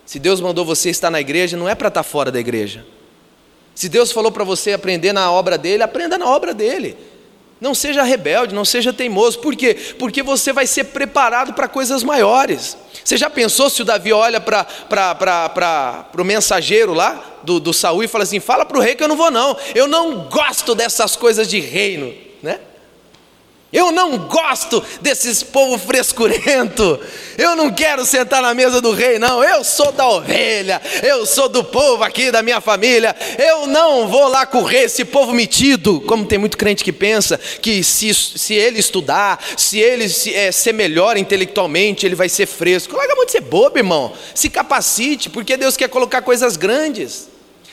Se 0.06 0.18
Deus 0.18 0.40
mandou 0.40 0.64
você 0.64 0.90
estar 0.90 1.10
na 1.10 1.20
igreja, 1.20 1.56
não 1.56 1.68
é 1.68 1.74
para 1.74 1.88
estar 1.88 2.02
fora 2.02 2.30
da 2.30 2.40
igreja. 2.40 2.84
Se 3.74 3.88
Deus 3.88 4.12
falou 4.12 4.30
para 4.30 4.44
você 4.44 4.72
aprender 4.72 5.12
na 5.12 5.30
obra 5.30 5.56
dele, 5.56 5.82
aprenda 5.82 6.18
na 6.18 6.26
obra 6.26 6.52
dele. 6.52 6.96
Não 7.62 7.76
seja 7.76 8.02
rebelde, 8.02 8.56
não 8.56 8.64
seja 8.64 8.92
teimoso. 8.92 9.38
Por 9.38 9.54
quê? 9.54 9.74
Porque 9.96 10.20
você 10.20 10.52
vai 10.52 10.66
ser 10.66 10.82
preparado 10.82 11.52
para 11.52 11.68
coisas 11.68 12.02
maiores. 12.02 12.76
Você 13.04 13.16
já 13.16 13.30
pensou 13.30 13.70
se 13.70 13.82
o 13.82 13.84
Davi 13.84 14.12
olha 14.12 14.40
para 14.40 14.66
o 16.18 16.24
mensageiro 16.24 16.92
lá 16.92 17.38
do, 17.44 17.60
do 17.60 17.72
Saul 17.72 18.02
e 18.02 18.08
fala 18.08 18.24
assim: 18.24 18.40
fala 18.40 18.66
para 18.66 18.76
o 18.76 18.80
rei 18.80 18.96
que 18.96 19.04
eu 19.04 19.06
não 19.06 19.16
vou, 19.16 19.30
não. 19.30 19.56
Eu 19.76 19.86
não 19.86 20.28
gosto 20.28 20.74
dessas 20.74 21.14
coisas 21.14 21.46
de 21.46 21.60
reino. 21.60 22.12
Né? 22.42 22.58
Eu 23.72 23.90
não 23.90 24.18
gosto 24.18 24.84
desses 25.00 25.42
povo 25.42 25.78
frescurento. 25.78 27.00
Eu 27.38 27.56
não 27.56 27.72
quero 27.72 28.04
sentar 28.04 28.42
na 28.42 28.52
mesa 28.52 28.82
do 28.82 28.92
rei, 28.92 29.18
não. 29.18 29.42
Eu 29.42 29.64
sou 29.64 29.90
da 29.90 30.06
ovelha. 30.06 30.80
Eu 31.02 31.24
sou 31.24 31.48
do 31.48 31.64
povo 31.64 32.04
aqui 32.04 32.30
da 32.30 32.42
minha 32.42 32.60
família. 32.60 33.16
Eu 33.38 33.66
não 33.66 34.06
vou 34.08 34.28
lá 34.28 34.46
rei, 34.66 34.84
esse 34.84 35.06
povo 35.06 35.32
metido. 35.32 36.02
Como 36.02 36.26
tem 36.26 36.38
muito 36.38 36.58
crente 36.58 36.84
que 36.84 36.92
pensa 36.92 37.40
que 37.62 37.82
se, 37.82 38.12
se 38.12 38.52
ele 38.52 38.78
estudar, 38.78 39.42
se 39.56 39.78
ele 39.78 40.06
se, 40.06 40.34
é, 40.34 40.52
ser 40.52 40.74
melhor 40.74 41.16
intelectualmente, 41.16 42.04
ele 42.04 42.14
vai 42.14 42.28
ser 42.28 42.44
fresco. 42.44 42.94
Larga 42.94 43.14
muito 43.14 43.32
ser 43.32 43.40
bobo, 43.40 43.78
irmão. 43.78 44.12
Se 44.34 44.50
capacite, 44.50 45.30
porque 45.30 45.56
Deus 45.56 45.78
quer 45.78 45.88
colocar 45.88 46.20
coisas 46.20 46.58
grandes. 46.58 47.31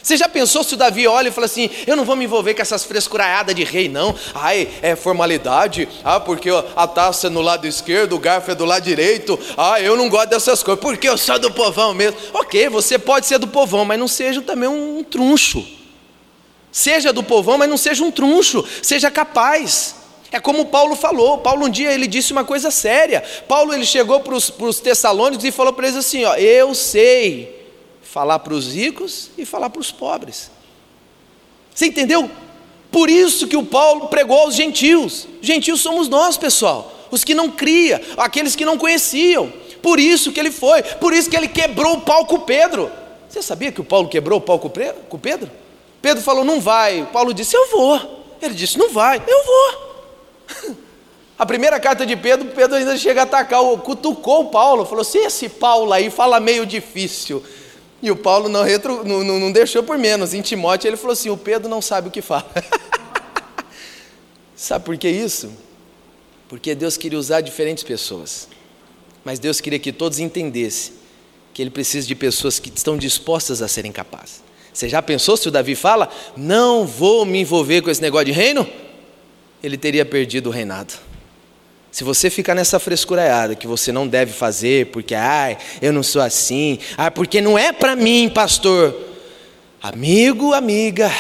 Você 0.10 0.18
já 0.18 0.28
pensou 0.28 0.64
se 0.64 0.74
o 0.74 0.78
Davi 0.78 1.06
olha 1.06 1.28
e 1.28 1.32
fala 1.32 1.46
assim: 1.46 1.70
Eu 1.86 1.96
não 1.96 2.04
vou 2.04 2.16
me 2.16 2.26
envolver 2.26 2.56
com 2.56 2.64
essas 2.64 2.84
frescuraiadas 2.84 3.54
de 3.54 3.64
rei, 3.64 3.88
não. 3.88 4.16
Ai, 4.34 4.68
é 4.82 4.96
formalidade. 4.96 5.88
Ah, 6.04 6.20
porque 6.20 6.50
a 6.76 6.88
taça 6.88 7.28
é 7.28 7.30
no 7.30 7.42
lado 7.42 7.68
esquerdo, 7.68 8.16
o 8.16 8.20
garfo 8.20 8.50
é 8.50 8.56
do 8.56 8.66
lado 8.66 8.84
direito. 8.84 9.40
Ah, 9.56 9.80
eu 9.80 9.96
não 9.96 10.10
gosto 10.10 10.30
dessas 10.30 10.64
coisas, 10.64 10.82
porque 10.82 11.08
eu 11.08 11.16
sou 11.16 11.38
do 11.38 11.52
povão 11.52 11.94
mesmo. 11.94 12.18
Ok, 12.34 12.70
você 12.70 12.98
pode 12.98 13.28
ser 13.28 13.38
do 13.38 13.48
povão, 13.48 13.86
mas 13.86 14.00
não 14.00 14.08
seja 14.08 14.42
também 14.42 14.68
um 14.68 15.04
truncho. 15.04 15.64
Seja 16.72 17.14
do 17.14 17.22
povão, 17.22 17.60
mas 17.60 17.70
não 17.70 17.78
seja 17.78 18.04
um 18.04 18.10
truncho. 18.10 18.66
Seja 18.82 19.12
capaz. 19.12 19.94
É 20.32 20.40
como 20.40 20.66
Paulo 20.66 20.96
falou. 20.96 21.38
Paulo 21.38 21.68
um 21.68 21.70
dia 21.70 21.94
ele 21.94 22.08
disse 22.08 22.32
uma 22.32 22.44
coisa 22.44 22.72
séria. 22.72 23.24
Paulo 23.48 23.76
ele 23.76 23.86
chegou 23.86 24.22
para 24.22 24.34
os 24.34 24.80
Tessalônicos 24.80 25.46
e 25.46 25.52
falou 25.52 25.72
para 25.72 25.86
eles 25.86 26.00
assim: 26.00 26.26
ó, 26.26 26.34
Eu 26.34 26.74
sei 26.74 27.59
falar 28.12 28.40
para 28.40 28.54
os 28.54 28.74
ricos 28.74 29.30
e 29.38 29.46
falar 29.46 29.70
para 29.70 29.82
os 29.82 29.92
pobres. 29.92 30.50
Você 31.74 31.86
entendeu? 31.86 32.30
Por 32.92 33.08
isso 33.08 33.48
que 33.48 33.56
o 33.56 33.64
Paulo 33.64 34.08
pregou 34.08 34.40
aos 34.40 34.56
gentios. 34.56 35.28
Gentios 35.42 35.82
somos 35.82 36.10
nós, 36.10 36.36
pessoal, 36.36 36.92
os 37.12 37.24
que 37.24 37.36
não 37.36 37.52
cria, 37.52 38.02
aqueles 38.18 38.56
que 38.56 38.66
não 38.66 38.80
conheciam. 38.80 39.54
Por 39.82 40.00
isso 40.00 40.32
que 40.32 40.40
ele 40.40 40.50
foi, 40.50 40.82
por 40.82 41.14
isso 41.14 41.30
que 41.30 41.38
ele 41.38 41.48
quebrou 41.48 41.98
o 41.98 42.02
pau 42.02 42.26
com 42.26 42.40
Pedro. 42.40 42.92
Você 43.30 43.44
sabia 43.44 43.72
que 43.72 43.80
o 43.80 43.84
Paulo 43.84 44.10
quebrou 44.10 44.40
o 44.40 44.42
pau 44.42 44.58
com 44.58 44.70
Pedro? 45.20 45.52
Pedro 46.02 46.24
falou: 46.24 46.44
"Não 46.44 46.60
vai". 46.60 47.04
O 47.04 47.08
Paulo 47.08 47.32
disse: 47.32 47.56
"Eu 47.56 47.70
vou". 47.70 48.26
Ele 48.42 48.56
disse: 48.56 48.78
"Não 48.78 48.90
vai". 48.90 49.22
"Eu 49.28 49.46
vou". 49.46 50.78
A 51.38 51.46
primeira 51.46 51.80
carta 51.80 52.06
de 52.06 52.18
Pedro, 52.18 52.50
Pedro 52.50 52.76
ainda 52.76 52.98
chega 52.98 53.22
a 53.22 53.24
atacar, 53.24 53.62
cutucou 53.78 54.42
o 54.42 54.50
Paulo, 54.50 54.84
falou: 54.84 55.04
"Se 55.04 55.20
esse 55.20 55.48
Paulo 55.48 55.94
aí 55.94 56.10
fala 56.10 56.40
meio 56.40 56.66
difícil, 56.66 57.42
e 58.02 58.10
o 58.10 58.16
Paulo 58.16 58.48
não, 58.48 58.64
retro, 58.64 59.04
não, 59.04 59.24
não, 59.24 59.52
deixou 59.52 59.84
por 59.84 59.98
menos. 59.98 60.34
Em 60.34 60.42
Timóteo 60.42 60.88
ele 60.88 60.98
falou 60.98 61.14
assim: 61.14 61.30
o 61.30 61.38
Pedro 61.38 61.68
não 61.70 61.82
sabe 61.82 62.08
o 62.08 62.12
que 62.12 62.22
fala. 62.22 62.50
sabe 64.56 64.86
por 64.86 64.98
que 64.98 65.10
isso? 65.10 65.52
Porque 66.48 66.74
Deus 66.74 66.98
queria 66.98 67.20
usar 67.20 67.42
diferentes 67.42 67.84
pessoas. 67.84 68.48
Mas 69.24 69.38
Deus 69.38 69.60
queria 69.60 69.80
que 69.80 69.92
todos 69.92 70.20
entendessem 70.20 70.94
que 71.54 71.62
Ele 71.62 71.70
precisa 71.70 72.08
de 72.08 72.16
pessoas 72.16 72.58
que 72.58 72.72
estão 72.74 72.98
dispostas 72.98 73.62
a 73.62 73.68
serem 73.68 73.92
capazes. 73.92 74.42
Você 74.74 74.88
já 74.88 75.02
pensou 75.02 75.36
se 75.36 75.48
o 75.50 75.52
Davi 75.52 75.76
fala: 75.76 76.10
Não 76.38 76.86
vou 76.86 77.26
me 77.26 77.40
envolver 77.40 77.82
com 77.82 77.90
esse 77.90 78.02
negócio 78.02 78.28
de 78.28 78.32
reino? 78.32 78.68
Ele 79.62 79.78
teria 79.78 80.06
perdido 80.06 80.48
o 80.48 80.54
reinado. 80.54 80.94
Se 81.92 82.04
você 82.04 82.30
ficar 82.30 82.54
nessa 82.54 82.80
frescuraiada 82.80 83.56
que 83.56 83.66
você 83.66 83.92
não 83.92 84.08
deve 84.08 84.32
fazer, 84.32 84.88
porque, 84.88 85.16
ai, 85.16 85.58
eu 85.82 85.92
não 85.92 86.04
sou 86.04 86.22
assim, 86.22 86.80
ah, 86.96 87.10
porque 87.10 87.42
não 87.42 87.58
é 87.58 87.74
para 87.74 87.96
mim, 87.96 88.30
pastor. 88.30 88.96
Amigo, 89.82 90.54
amiga, 90.54 91.12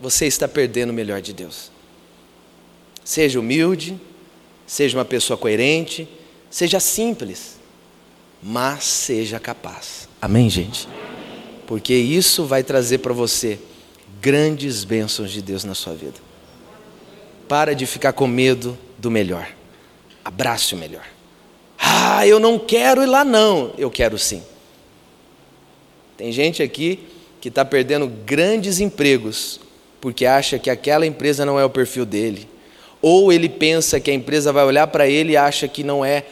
você 0.00 0.26
está 0.26 0.46
perdendo 0.46 0.90
o 0.90 0.92
melhor 0.92 1.22
de 1.22 1.32
Deus. 1.32 1.70
Seja 3.04 3.40
humilde, 3.40 3.98
seja 4.66 4.98
uma 4.98 5.04
pessoa 5.04 5.36
coerente, 5.36 6.06
seja 6.50 6.78
simples, 6.78 7.56
mas 8.42 8.84
seja 8.84 9.40
capaz. 9.40 10.08
Amém, 10.20 10.50
gente? 10.50 10.88
Porque 11.66 11.94
isso 11.94 12.44
vai 12.44 12.62
trazer 12.62 12.98
para 12.98 13.14
você 13.14 13.58
grandes 14.20 14.84
bênçãos 14.84 15.30
de 15.30 15.40
Deus 15.40 15.64
na 15.64 15.74
sua 15.74 15.94
vida. 15.94 16.20
Para 17.48 17.74
de 17.74 17.86
ficar 17.86 18.12
com 18.12 18.26
medo 18.26 18.78
do 18.98 19.10
melhor. 19.10 19.48
Abrace 20.24 20.74
o 20.74 20.78
melhor. 20.78 21.04
Ah, 21.78 22.26
eu 22.26 22.38
não 22.38 22.58
quero 22.58 23.02
ir 23.02 23.06
lá, 23.06 23.24
não. 23.24 23.72
Eu 23.76 23.90
quero 23.90 24.18
sim. 24.18 24.42
Tem 26.16 26.30
gente 26.30 26.62
aqui 26.62 27.00
que 27.40 27.48
está 27.48 27.64
perdendo 27.64 28.06
grandes 28.06 28.78
empregos 28.78 29.60
porque 30.02 30.26
acha 30.26 30.58
que 30.58 30.68
aquela 30.68 31.06
empresa 31.06 31.46
não 31.46 31.60
é 31.60 31.64
o 31.64 31.70
perfil 31.70 32.04
dele. 32.04 32.48
Ou 33.00 33.32
ele 33.32 33.48
pensa 33.48 34.00
que 34.00 34.10
a 34.10 34.14
empresa 34.14 34.52
vai 34.52 34.64
olhar 34.64 34.88
para 34.88 35.06
ele 35.06 35.32
e 35.32 35.36
acha 35.36 35.68
que 35.68 35.84
não 35.84 36.04
é, 36.04 36.24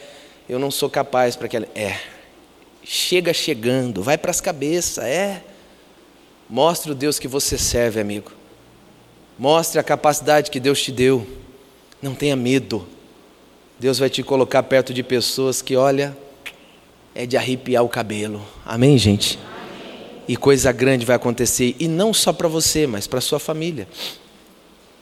eu 0.49 0.59
não 0.59 0.69
sou 0.69 0.89
capaz 0.89 1.37
para 1.37 1.45
aquela. 1.45 1.67
É. 1.73 1.97
Chega 2.83 3.33
chegando, 3.33 4.03
vai 4.03 4.17
para 4.17 4.29
as 4.29 4.41
cabeças, 4.41 5.05
é. 5.05 5.41
Mostre 6.49 6.91
o 6.91 6.95
Deus 6.95 7.17
que 7.17 7.29
você 7.29 7.57
serve, 7.57 8.01
amigo. 8.01 8.33
Mostre 9.39 9.79
a 9.79 9.83
capacidade 9.83 10.51
que 10.51 10.59
Deus 10.59 10.81
te 10.83 10.91
deu. 10.91 11.25
Não 12.01 12.13
tenha 12.13 12.35
medo. 12.35 12.85
Deus 13.81 13.97
vai 13.97 14.11
te 14.11 14.21
colocar 14.21 14.61
perto 14.61 14.93
de 14.93 15.01
pessoas 15.01 15.59
que, 15.59 15.75
olha, 15.75 16.15
é 17.15 17.25
de 17.25 17.35
arrepiar 17.35 17.83
o 17.83 17.89
cabelo. 17.89 18.39
Amém, 18.63 18.95
gente? 18.95 19.39
Amém. 19.39 20.23
E 20.27 20.37
coisa 20.37 20.71
grande 20.71 21.03
vai 21.03 21.15
acontecer, 21.15 21.75
e 21.79 21.87
não 21.87 22.13
só 22.13 22.31
para 22.31 22.47
você, 22.47 22.85
mas 22.85 23.07
para 23.07 23.19
sua 23.19 23.39
família. 23.39 23.87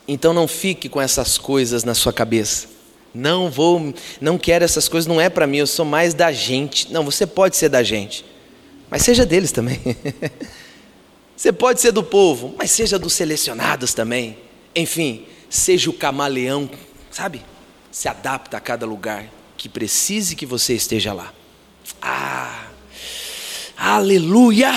Então 0.08 0.34
não 0.34 0.48
fique 0.48 0.88
com 0.88 1.02
essas 1.02 1.38
coisas 1.38 1.84
na 1.84 1.94
sua 1.94 2.14
cabeça. 2.14 2.70
Não 3.14 3.50
vou, 3.50 3.94
não 4.22 4.38
quero 4.38 4.64
essas 4.64 4.88
coisas, 4.88 5.08
não 5.08 5.20
é 5.20 5.28
para 5.28 5.46
mim, 5.46 5.58
eu 5.58 5.68
sou 5.68 5.84
mais 5.84 6.14
da 6.14 6.32
gente. 6.32 6.90
Não, 6.90 7.04
você 7.04 7.28
pode 7.28 7.58
ser 7.58 7.68
da 7.68 7.84
gente, 7.84 8.24
mas 8.90 9.02
seja 9.02 9.26
deles 9.26 9.52
também. 9.52 9.82
você 11.36 11.52
pode 11.52 11.82
ser 11.82 11.92
do 11.92 12.02
povo, 12.02 12.56
mas 12.58 12.72
seja 12.72 12.98
dos 12.98 13.12
selecionados 13.12 13.94
também. 13.94 14.38
Enfim, 14.74 15.26
seja 15.50 15.90
o 15.90 15.94
camaleão, 15.94 16.70
sabe? 17.12 17.42
Se 17.92 18.08
adapta 18.08 18.58
a 18.58 18.60
cada 18.60 18.86
lugar 18.86 19.26
que 19.58 19.68
precise 19.68 20.36
que 20.36 20.46
você 20.46 20.74
esteja 20.74 21.12
lá. 21.14 21.34
Ah, 22.02 22.68
aleluia! 23.78 24.72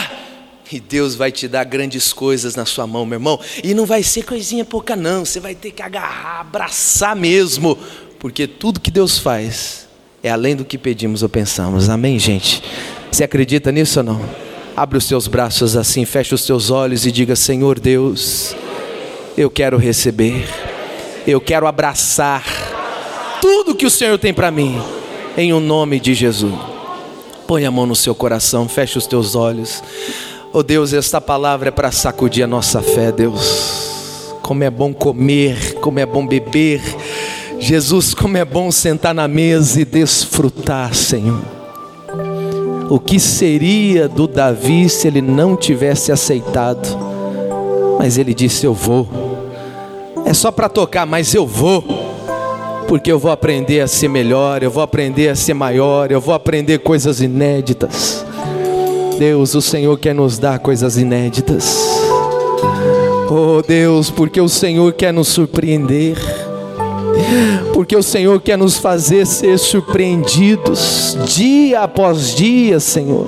E 0.71 0.81
Deus 0.81 1.15
vai 1.15 1.31
te 1.31 1.47
dar 1.47 1.65
grandes 1.65 2.15
coisas 2.15 2.57
na 2.57 2.65
sua 2.65 2.87
mão, 2.87 3.05
meu 3.05 3.17
irmão. 3.17 3.39
E 3.63 3.75
não 3.75 3.85
vai 3.85 4.03
ser 4.03 4.25
coisinha 4.25 4.65
pouca, 4.65 4.97
não. 4.97 5.25
Você 5.25 5.39
vai 5.39 5.55
ter 5.55 5.71
que 5.71 5.83
agarrar, 5.83 6.41
abraçar 6.41 7.15
mesmo. 7.15 7.79
Porque 8.19 8.47
tudo 8.47 8.81
que 8.81 8.91
Deus 8.91 9.19
faz 9.19 9.87
é 10.23 10.31
além 10.31 10.57
do 10.57 10.65
que 10.65 10.79
pedimos 10.79 11.23
ou 11.23 11.29
pensamos. 11.29 11.91
Amém, 11.91 12.19
gente? 12.19 12.63
Você 13.11 13.23
acredita 13.23 13.71
nisso 13.71 14.01
ou 14.01 14.05
não? 14.05 14.31
Abre 14.75 14.97
os 14.97 15.05
seus 15.05 15.29
braços 15.29 15.77
assim, 15.77 16.07
feche 16.07 16.35
os 16.35 16.41
seus 16.41 16.71
olhos 16.71 17.05
e 17.05 17.13
diga: 17.13 17.37
Senhor 17.37 17.79
Deus, 17.79 18.57
eu 19.37 19.51
quero 19.51 19.77
receber, 19.77 20.49
eu 21.27 21.39
quero 21.39 21.67
abraçar 21.67 22.72
tudo 23.43 23.75
que 23.75 23.85
o 23.85 23.91
Senhor 23.91 24.17
tem 24.19 24.33
para 24.33 24.53
mim, 24.53 24.81
em 25.37 25.53
o 25.53 25.57
um 25.57 25.61
nome 25.61 25.99
de 25.99 26.15
Jesus. 26.15 26.55
Põe 27.45 27.67
a 27.67 27.73
mão 27.73 27.85
no 27.85 27.97
seu 27.97 28.15
coração, 28.15 28.69
feche 28.69 28.97
os 28.97 29.07
teus 29.09 29.35
olhos. 29.35 29.83
Oh 30.53 30.63
Deus, 30.63 30.93
esta 30.93 31.21
palavra 31.21 31.69
é 31.69 31.73
para 31.73 31.91
sacudir 31.91 32.45
a 32.45 32.47
nossa 32.47 32.81
fé, 32.81 33.11
Deus. 33.11 34.33
Como 34.43 34.63
é 34.63 34.71
bom 34.71 34.95
comer, 34.95 35.75
como 35.81 35.99
é 35.99 36.07
bom 36.07 36.25
beber. 36.25 36.81
Jesus, 37.59 38.15
como 38.15 38.37
é 38.37 38.45
bom 38.45 38.71
sentar 38.71 39.13
na 39.13 39.27
mesa 39.27 39.81
e 39.81 39.85
desfrutar, 39.85 40.95
Senhor. 40.95 41.43
O 42.89 43.01
que 43.01 43.19
seria 43.19 44.09
do 44.09 44.29
Davi 44.29 44.89
se 44.89 45.09
ele 45.09 45.21
não 45.21 45.57
tivesse 45.57 46.13
aceitado? 46.13 46.97
Mas 47.99 48.19
ele 48.19 48.35
disse: 48.35 48.67
Eu 48.67 48.75
vou. 48.75 49.09
É 50.25 50.33
só 50.33 50.53
para 50.53 50.69
tocar, 50.69 51.07
mas 51.07 51.35
eu 51.35 51.45
vou 51.45 52.13
porque 52.89 53.11
eu 53.11 53.19
vou 53.19 53.31
aprender 53.31 53.81
a 53.81 53.87
ser 53.87 54.09
melhor, 54.09 54.63
eu 54.63 54.71
vou 54.71 54.83
aprender 54.83 55.29
a 55.29 55.35
ser 55.35 55.55
maior, 55.55 56.11
eu 56.11 56.21
vou 56.21 56.35
aprender 56.35 56.79
coisas 56.79 57.21
inéditas. 57.21 58.25
Deus, 59.19 59.55
o 59.55 59.63
Senhor 59.63 59.99
quer 59.99 60.15
nos 60.15 60.39
dar 60.39 60.59
coisas 60.59 60.97
inéditas. 60.97 61.79
Oh 63.31 63.63
Deus, 63.67 64.11
porque 64.11 64.41
o 64.41 64.49
Senhor 64.49 64.93
quer 64.93 65.13
nos 65.13 65.29
surpreender, 65.29 66.17
porque 67.73 67.97
o 67.97 68.03
Senhor 68.03 68.41
quer 68.41 68.59
nos 68.59 68.77
fazer 68.77 69.27
ser 69.27 69.59
surpreendidos 69.59 71.17
dia 71.27 71.81
após 71.81 72.35
dia, 72.35 72.79
Senhor. 72.79 73.27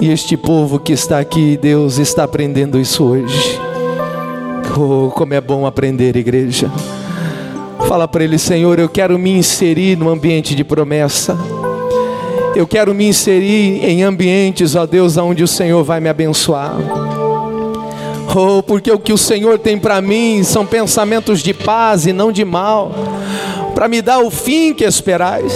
E 0.00 0.10
este 0.10 0.36
povo 0.36 0.78
que 0.78 0.92
está 0.92 1.18
aqui, 1.18 1.56
Deus, 1.56 1.98
está 1.98 2.24
aprendendo 2.24 2.80
isso 2.80 3.04
hoje. 3.04 3.58
Oh, 4.76 5.10
como 5.10 5.32
é 5.34 5.40
bom 5.40 5.66
aprender, 5.66 6.16
igreja. 6.16 6.68
Fala 7.88 8.08
para 8.08 8.24
ele, 8.24 8.38
Senhor, 8.38 8.78
eu 8.78 8.88
quero 8.88 9.18
me 9.18 9.30
inserir 9.30 9.96
no 9.96 10.08
ambiente 10.08 10.54
de 10.54 10.64
promessa. 10.64 11.36
Eu 12.56 12.66
quero 12.66 12.94
me 12.94 13.06
inserir 13.06 13.84
em 13.84 14.02
ambientes, 14.02 14.74
ó 14.74 14.86
Deus, 14.86 15.16
onde 15.16 15.42
o 15.42 15.48
Senhor 15.48 15.82
vai 15.84 16.00
me 16.00 16.08
abençoar. 16.08 16.76
Oh, 18.34 18.62
porque 18.62 18.90
o 18.90 18.98
que 18.98 19.12
o 19.12 19.18
Senhor 19.18 19.58
tem 19.58 19.78
para 19.78 20.00
mim 20.00 20.42
são 20.42 20.64
pensamentos 20.66 21.40
de 21.40 21.52
paz 21.52 22.06
e 22.06 22.12
não 22.12 22.32
de 22.32 22.44
mal, 22.44 22.92
para 23.74 23.86
me 23.86 24.00
dar 24.00 24.20
o 24.20 24.30
fim 24.30 24.72
que 24.72 24.84
esperais. 24.84 25.52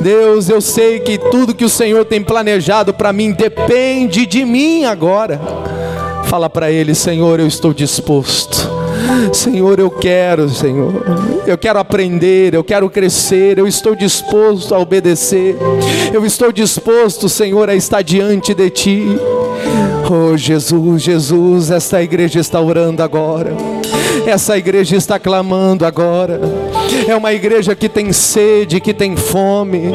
Deus, 0.00 0.48
eu 0.48 0.60
sei 0.60 1.00
que 1.00 1.18
tudo 1.18 1.54
que 1.54 1.64
o 1.64 1.68
Senhor 1.68 2.04
tem 2.04 2.22
planejado 2.22 2.94
para 2.94 3.12
mim 3.12 3.32
depende 3.32 4.24
de 4.26 4.44
mim 4.44 4.84
agora. 4.84 5.40
Fala 6.24 6.48
para 6.48 6.70
Ele, 6.70 6.94
Senhor, 6.94 7.40
eu 7.40 7.46
estou 7.46 7.74
disposto. 7.74 8.77
Senhor, 9.32 9.78
eu 9.78 9.90
quero, 9.90 10.48
Senhor, 10.48 10.92
eu 11.46 11.56
quero 11.56 11.78
aprender, 11.78 12.54
eu 12.54 12.64
quero 12.64 12.90
crescer, 12.90 13.58
eu 13.58 13.66
estou 13.66 13.94
disposto 13.94 14.74
a 14.74 14.78
obedecer, 14.78 15.56
eu 16.12 16.24
estou 16.24 16.52
disposto, 16.52 17.28
Senhor, 17.28 17.68
a 17.70 17.74
estar 17.74 18.02
diante 18.02 18.54
de 18.54 18.70
Ti. 18.70 19.06
Oh 20.10 20.36
Jesus, 20.36 21.02
Jesus, 21.02 21.70
esta 21.70 22.02
igreja 22.02 22.40
está 22.40 22.60
orando 22.60 23.02
agora. 23.02 23.54
Essa 24.28 24.58
igreja 24.58 24.94
está 24.94 25.18
clamando 25.18 25.86
agora. 25.86 26.38
É 27.08 27.16
uma 27.16 27.32
igreja 27.32 27.74
que 27.74 27.88
tem 27.88 28.12
sede, 28.12 28.78
que 28.78 28.92
tem 28.92 29.16
fome. 29.16 29.90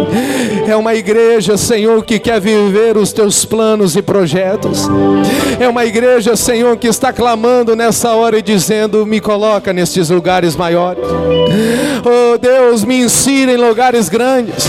É 0.68 0.76
uma 0.76 0.96
igreja, 0.96 1.56
Senhor, 1.56 2.04
que 2.04 2.18
quer 2.18 2.42
viver 2.42 2.98
os 2.98 3.14
teus 3.14 3.46
planos 3.46 3.96
e 3.96 4.02
projetos. 4.02 4.90
É 5.60 5.70
uma 5.70 5.86
igreja, 5.86 6.36
Senhor, 6.36 6.76
que 6.78 6.88
está 6.88 7.14
clamando 7.14 7.76
nessa 7.76 8.16
hora 8.16 8.40
e 8.40 8.42
dizendo: 8.42 9.06
Me 9.06 9.20
coloca 9.20 9.72
nestes 9.72 10.10
lugares 10.10 10.56
maiores. 10.56 11.04
Oh 12.04 12.36
Deus, 12.40 12.84
me 12.84 13.02
ensina 13.02 13.52
em 13.52 13.58
lugares 13.58 14.10
grandes. 14.10 14.66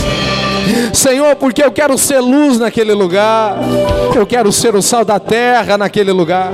Senhor, 0.93 1.37
porque 1.37 1.63
eu 1.63 1.71
quero 1.71 1.97
ser 1.99 2.21
luz 2.21 2.59
naquele 2.59 2.93
lugar, 2.93 3.59
eu 4.15 4.27
quero 4.27 4.53
ser 4.53 4.75
o 4.75 4.83
sal 4.83 5.05
da 5.05 5.19
terra 5.19 5.77
naquele 5.77 6.13
lugar. 6.13 6.53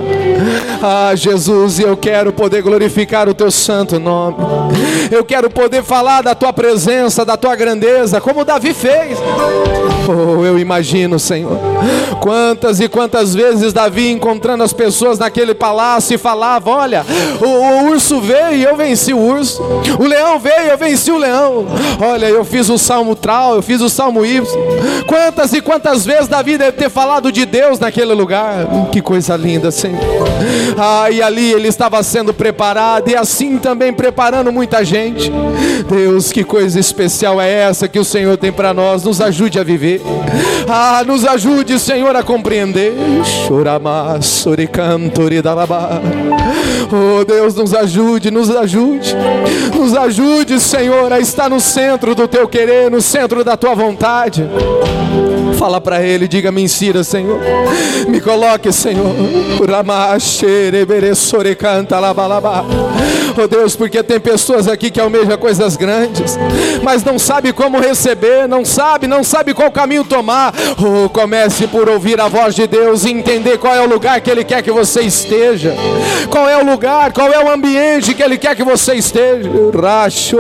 Ah, 0.83 1.15
Jesus, 1.15 1.79
eu 1.79 1.97
quero 1.97 2.33
poder 2.33 2.63
glorificar 2.63 3.29
o 3.29 3.35
teu 3.35 3.51
santo 3.51 3.99
nome, 3.99 4.37
eu 5.11 5.25
quero 5.25 5.51
poder 5.51 5.83
falar 5.83 6.23
da 6.23 6.35
tua 6.35 6.53
presença, 6.53 7.25
da 7.25 7.37
tua 7.37 7.55
grandeza, 7.55 8.21
como 8.21 8.45
Davi 8.45 8.73
fez. 8.73 9.19
Oh, 10.09 10.45
eu 10.45 10.59
imagino, 10.59 11.19
Senhor, 11.19 11.59
quantas 12.21 12.81
e 12.81 12.89
quantas 12.89 13.35
vezes 13.35 13.73
Davi 13.73 14.11
encontrando 14.11 14.65
as 14.65 14.73
pessoas 14.73 15.19
naquele 15.19 15.55
palácio 15.55 16.15
e 16.15 16.19
falava: 16.19 16.71
Olha, 16.71 17.05
o, 17.41 17.47
o 17.47 17.91
urso 17.91 18.21
veio 18.21 18.55
e 18.55 18.65
eu 18.65 18.77
venci 18.77 19.13
o 19.13 19.19
urso, 19.19 19.63
o 19.99 20.05
leão 20.05 20.39
veio 20.39 20.67
e 20.67 20.69
eu 20.71 20.79
venci 20.79 21.13
o 21.13 21.19
leão. 21.19 21.67
Olha, 22.01 22.27
eu 22.27 22.45
fiz 22.45 22.69
o 22.69 22.79
salmo 22.79 23.15
tral, 23.15 23.55
eu 23.55 23.63
fiz 23.63 23.81
o 23.81 23.89
salmo 24.01 24.25
Y. 24.25 24.41
Quantas 25.07 25.53
e 25.53 25.61
quantas 25.61 26.07
vezes 26.07 26.27
Davi 26.27 26.57
deve 26.57 26.73
ter 26.73 26.89
falado 26.89 27.31
de 27.31 27.45
Deus 27.45 27.79
naquele 27.79 28.15
lugar? 28.15 28.67
Que 28.91 29.03
coisa 29.03 29.37
linda, 29.37 29.71
Senhor. 29.71 30.01
Ah, 30.79 31.11
e 31.11 31.21
ali 31.21 31.53
ele 31.53 31.69
estava 31.69 32.03
sendo 32.03 32.33
preparado 32.33 33.11
e 33.11 33.15
assim 33.15 33.59
também 33.59 33.93
preparando 33.93 34.51
muita 34.51 34.83
gente. 34.83 35.31
Deus, 35.87 36.33
que 36.33 36.43
coisa 36.43 36.81
especial 36.81 37.39
é 37.39 37.51
essa 37.51 37.89
que 37.89 37.99
o 37.99 38.05
Senhor 38.05 38.39
tem 38.39 38.51
para 38.51 38.73
nós? 38.73 39.05
Nos 39.05 39.21
ajude 39.21 39.59
a 39.59 39.63
viver. 39.63 40.01
Ah, 40.67 41.05
nos 41.07 41.27
ajude, 41.27 41.79
Senhor, 41.79 42.17
a 42.17 42.23
compreender. 42.23 42.95
Oh 46.93 47.25
Deus, 47.25 47.55
nos 47.55 47.75
ajude, 47.75 48.31
nos 48.31 48.51
ajude, 48.51 49.15
nos 49.77 49.95
ajude, 49.97 50.59
Senhor, 50.59 51.13
a 51.13 51.21
estar 51.21 51.49
no 51.49 51.61
centro 51.61 52.15
do 52.15 52.27
teu 52.27 52.49
querer, 52.49 52.91
no 52.91 53.01
centro 53.01 53.45
da 53.45 53.57
tua 53.57 53.75
vontade. 53.75 53.90
Fala 55.59 55.81
para 55.81 56.03
ele, 56.03 56.27
diga: 56.27 56.51
Me 56.51 56.63
ensina, 56.63 57.05
Senhor. 57.05 57.39
Me 58.09 58.21
coloque, 58.21 58.73
Senhor. 58.73 59.15
Oh 63.37 63.47
Deus, 63.47 63.77
porque 63.77 64.03
tem 64.03 64.19
pessoas 64.19 64.67
aqui 64.67 64.91
que 64.91 65.01
almejam 65.01 65.39
coisas 65.39 65.77
grandes, 65.77 66.37
mas 66.83 67.05
não 67.05 67.19
sabe 67.19 67.53
como 67.53 67.79
receber, 67.79 68.49
não 68.49 68.65
sabe, 68.65 69.07
não 69.07 69.23
sabe 69.23 69.55
qual 69.55 69.71
caminho 69.71 70.05
tomar. 70.05 70.53
Oh, 70.79 71.09
comece 71.09 71.67
por 71.67 71.89
ouvir 71.89 72.21
a 72.21 72.29
voz 72.29 72.55
de 72.55 72.67
Deus 72.67 73.05
e 73.05 73.11
entender 73.11 73.59
qual 73.59 73.75
é 73.75 73.81
o 73.81 73.89
lugar 73.89 74.21
que 74.21 74.31
Ele 74.31 74.45
quer 74.45 74.63
que 74.63 74.71
você 74.71 75.03
esteja. 75.03 75.75
Qual 76.29 76.49
é 76.49 76.57
o 76.57 76.65
lugar, 76.65 77.13
qual 77.13 77.29
é 77.29 77.43
o 77.43 77.51
ambiente 77.51 78.15
que 78.15 78.23
Ele 78.23 78.37
quer 78.37 78.57
que 78.57 78.65
você 78.65 78.95
esteja. 78.95 79.51
Racho, 79.81 80.39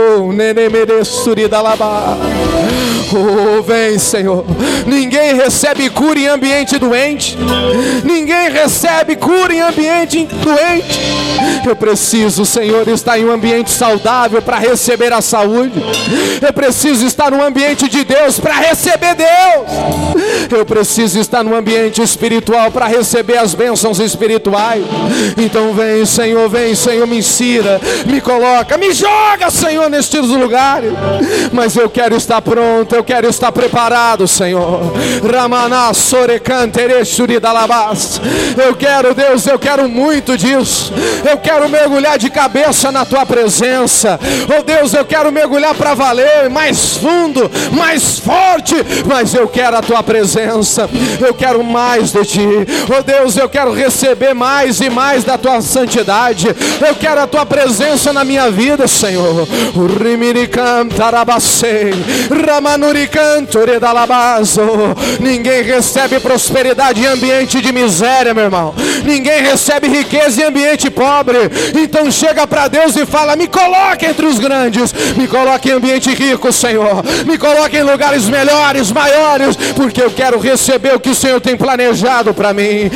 Oh, 3.12 3.62
vem, 3.62 3.98
Senhor. 3.98 4.44
Ninguém 4.86 5.34
recebe 5.34 5.90
cura 5.90 6.18
em 6.18 6.28
ambiente 6.28 6.78
doente. 6.78 7.36
Ninguém 8.04 8.50
recebe 8.50 9.16
cura 9.16 9.52
em 9.52 9.60
ambiente 9.60 10.26
doente. 10.26 11.00
Eu 11.66 11.74
preciso, 11.74 12.44
Senhor, 12.46 12.86
estar 12.88 13.18
em 13.18 13.24
um 13.24 13.32
ambiente 13.32 13.70
saudável 13.70 14.40
para 14.40 14.58
receber 14.58 15.12
a 15.12 15.20
saúde. 15.20 15.82
Eu 16.40 16.52
preciso 16.52 17.04
estar 17.06 17.30
no 17.30 17.42
ambiente 17.42 17.88
de 17.88 18.04
Deus 18.04 18.38
para 18.38 18.54
receber 18.54 19.14
Deus. 19.14 20.50
Eu 20.50 20.64
preciso 20.64 21.18
estar 21.18 21.42
no 21.42 21.54
ambiente 21.54 22.02
espiritual 22.02 22.70
para 22.70 22.86
receber 22.86 23.38
as 23.38 23.54
bênçãos 23.54 23.98
espirituais. 23.98 24.84
Então 25.36 25.72
vem, 25.74 26.04
Senhor, 26.06 26.48
vem, 26.48 26.74
Senhor, 26.74 27.06
me 27.06 27.18
ensina, 27.18 27.80
me 28.06 28.20
coloca, 28.20 28.76
me 28.78 28.92
joga, 28.92 29.50
Senhor, 29.50 29.88
nestes 29.90 30.26
lugares. 30.28 30.92
Mas 31.52 31.76
eu 31.76 31.88
quero 31.88 32.16
estar 32.16 32.40
pronto, 32.42 32.94
eu 33.00 33.04
quero 33.04 33.28
estar 33.28 33.50
preparado, 33.50 34.28
Senhor. 34.28 34.92
Ramaná 35.24 35.90
Eu 38.62 38.76
quero, 38.76 39.14
Deus, 39.14 39.46
eu 39.46 39.58
quero 39.58 39.88
muito 39.88 40.36
disso. 40.36 40.92
Eu 41.28 41.38
quero 41.38 41.66
mergulhar 41.70 42.18
de 42.18 42.28
cabeça 42.28 42.92
na 42.92 43.06
tua 43.06 43.24
presença. 43.24 44.20
Oh 44.54 44.62
Deus, 44.62 44.92
eu 44.92 45.04
quero 45.06 45.32
mergulhar 45.32 45.74
para 45.74 45.94
valer, 45.94 46.50
mais 46.50 46.98
fundo, 46.98 47.50
mais 47.72 48.18
forte, 48.18 48.74
mas 49.06 49.34
eu 49.34 49.48
quero 49.48 49.78
a 49.78 49.82
tua 49.82 50.02
presença. 50.02 50.88
Eu 51.20 51.32
quero 51.32 51.64
mais 51.64 52.12
de 52.12 52.24
ti. 52.26 52.48
Oh 52.94 53.02
Deus, 53.02 53.38
eu 53.38 53.48
quero 53.48 53.72
receber 53.72 54.34
mais 54.34 54.80
e 54.82 54.90
mais 54.90 55.24
da 55.24 55.38
tua 55.38 55.62
santidade. 55.62 56.48
Eu 56.86 56.94
quero 56.96 57.22
a 57.22 57.26
tua 57.26 57.46
presença 57.46 58.12
na 58.12 58.24
minha 58.24 58.50
vida, 58.50 58.86
Senhor. 58.86 59.48
O 59.74 59.86
Rimirican 59.86 60.88
Tarabasei, 60.88 61.94
Ramanurican 62.90 63.44
Toredalabazo. 63.44 64.62
Ninguém 65.20 65.62
recebe 65.62 66.18
prosperidade 66.20 67.00
em 67.00 67.06
ambiente 67.06 67.60
de 67.60 67.72
miséria, 67.72 68.34
meu 68.34 68.44
irmão. 68.44 68.74
Ninguém 69.04 69.42
recebe 69.42 69.88
riqueza 69.88 70.42
em 70.42 70.44
ambiente 70.46 70.90
pobre. 70.90 71.38
Então 71.74 72.10
chega 72.10 72.46
para 72.46 72.68
Deus 72.68 72.96
e 72.96 73.06
fala: 73.06 73.36
Me 73.36 73.46
coloque 73.46 74.06
entre 74.06 74.26
os 74.26 74.38
grandes, 74.38 74.92
me 75.16 75.26
coloque 75.26 75.70
em 75.70 75.72
ambiente 75.72 76.12
rico, 76.12 76.52
Senhor. 76.52 77.02
Me 77.26 77.38
coloque 77.38 77.76
em 77.76 77.82
lugares 77.82 78.28
melhores, 78.28 78.90
maiores, 78.90 79.56
porque 79.76 80.02
eu 80.02 80.10
quero 80.10 80.38
receber 80.38 80.94
o 80.94 81.00
que 81.00 81.10
o 81.10 81.14
Senhor 81.14 81.40
tem 81.40 81.56
planejado 81.56 82.34
para 82.34 82.52
mim. 82.52 82.90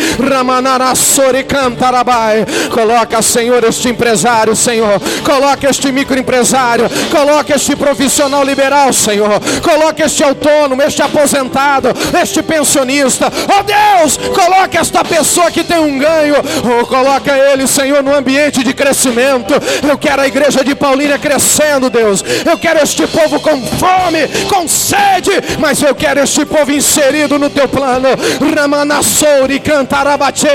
Cantarabai. 1.49 2.45
Coloca, 2.73 3.23
Senhor, 3.23 3.63
este 3.65 3.89
empresário, 3.89 4.57
Senhor. 4.57 5.01
Coloca 5.25 5.69
este 5.69 5.93
microempresário. 5.93 6.87
Coloca 7.11 7.55
este 7.55 7.77
profissional 7.77 8.45
liberal, 8.45 8.93
Senhor. 8.93 9.41
Coloca 9.63 9.84
coloque 9.85 10.03
este 10.03 10.25
autônomo, 10.25 10.83
este 10.83 11.03
aposentado, 11.03 11.89
este 12.21 12.43
pensionista. 12.43 13.27
Oh 13.27 13.63
Deus, 13.63 14.17
coloque 14.17 14.79
esta 14.79 15.05
pessoa 15.05 15.51
que 15.51 15.63
tem 15.63 15.79
um 15.79 15.99
ganho. 15.99 16.37
Oh, 16.65 16.87
coloca 16.87 17.37
ele, 17.37 17.67
Senhor, 17.67 18.03
no 18.03 18.15
ambiente 18.15 18.65
de 18.65 18.73
crescimento. 18.73 19.53
Eu 19.87 19.99
quero 19.99 20.23
a 20.23 20.27
igreja 20.27 20.65
de 20.65 20.75
Paulínia 20.75 21.19
crescendo, 21.19 21.91
Deus. 21.91 22.25
Eu 22.47 22.57
quero 22.59 22.81
este 22.83 23.07
povo 23.07 23.39
com 23.41 23.61
fome, 23.77 24.27
com 24.49 24.67
sede, 24.67 25.33
mas 25.59 25.83
eu 25.83 25.95
quero 25.95 26.21
este 26.21 26.47
povo 26.47 26.73
inserido 26.73 27.39
no 27.39 27.51
teu 27.51 27.69
plano. 27.69 28.09
Ramanasouri 28.55 29.61
cantarabate, 29.61 30.49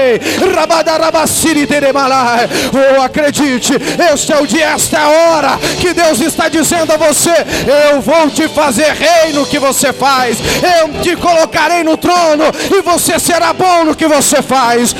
rabadarabaciri 0.55 1.67
teremalai. 1.67 2.49
Oh, 2.73 3.01
acredite, 3.01 3.73
este 4.11 4.33
é 4.33 4.37
o 4.39 4.47
dia, 4.47 4.69
esta 4.71 4.97
é 4.97 5.01
a 5.01 5.09
hora 5.09 5.59
que 5.79 5.93
Deus 5.93 6.19
está 6.19 6.49
dizendo 6.49 6.91
a 6.93 6.97
você: 6.97 7.33
Eu 7.91 8.01
vou 8.01 8.29
te 8.29 8.47
fazer 8.47 8.91
rei 8.93 9.18
no 9.33 9.45
que 9.45 9.59
você 9.59 9.93
faz, 9.93 10.37
eu 10.81 11.01
te 11.01 11.15
colocarei 11.15 11.83
no 11.83 11.97
trono 11.97 12.45
e 12.75 12.81
você 12.81 13.19
será 13.19 13.53
bom 13.53 13.85
no 13.85 13.95
que 13.95 14.07
você 14.07 14.41
faz. 14.41 14.95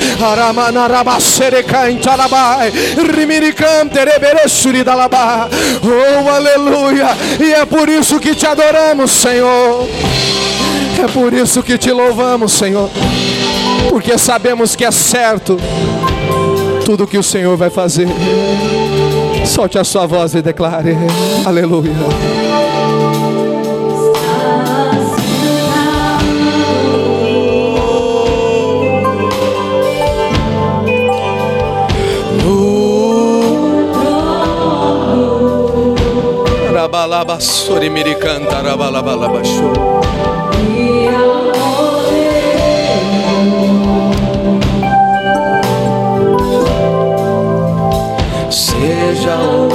Oh, 5.82 6.28
aleluia! 6.28 7.08
E 7.40 7.52
é 7.52 7.64
por 7.64 7.88
isso 7.88 8.20
que 8.20 8.34
te 8.34 8.46
adoramos, 8.46 9.10
Senhor. 9.10 9.88
É 11.02 11.08
por 11.08 11.32
isso 11.32 11.62
que 11.62 11.78
te 11.78 11.90
louvamos, 11.90 12.52
Senhor. 12.52 12.90
Porque 13.88 14.16
sabemos 14.18 14.76
que 14.76 14.84
é 14.84 14.90
certo 14.90 15.56
tudo 16.84 17.06
que 17.06 17.18
o 17.18 17.22
Senhor 17.22 17.56
vai 17.56 17.70
fazer. 17.70 18.08
Solte 19.46 19.78
a 19.78 19.84
sua 19.84 20.06
voz 20.06 20.34
e 20.34 20.42
declare: 20.42 20.96
Aleluia. 21.44 22.69
Rabalabasori 36.90 37.88
miricanta, 37.88 38.60
rabalabalabasho. 38.62 39.72
Seja 48.50 49.38
o 49.38 49.68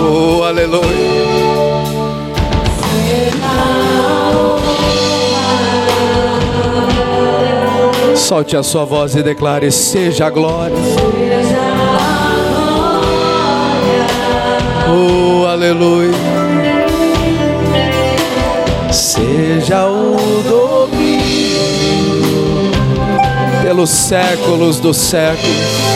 Oh, 0.00 0.42
aleluia. 0.44 0.86
Solte 8.14 8.56
a 8.56 8.62
sua 8.62 8.84
voz 8.84 9.14
e 9.14 9.22
declare: 9.22 9.70
Seja 9.70 10.28
a 10.28 10.30
glória. 10.30 11.25
Oh, 14.88 15.46
aleluia. 15.46 16.12
Seja 18.92 19.86
o 19.88 20.16
domínio 20.42 21.60
pelos 23.62 23.90
séculos 23.90 24.78
dos 24.78 24.96
séculos. 24.96 25.95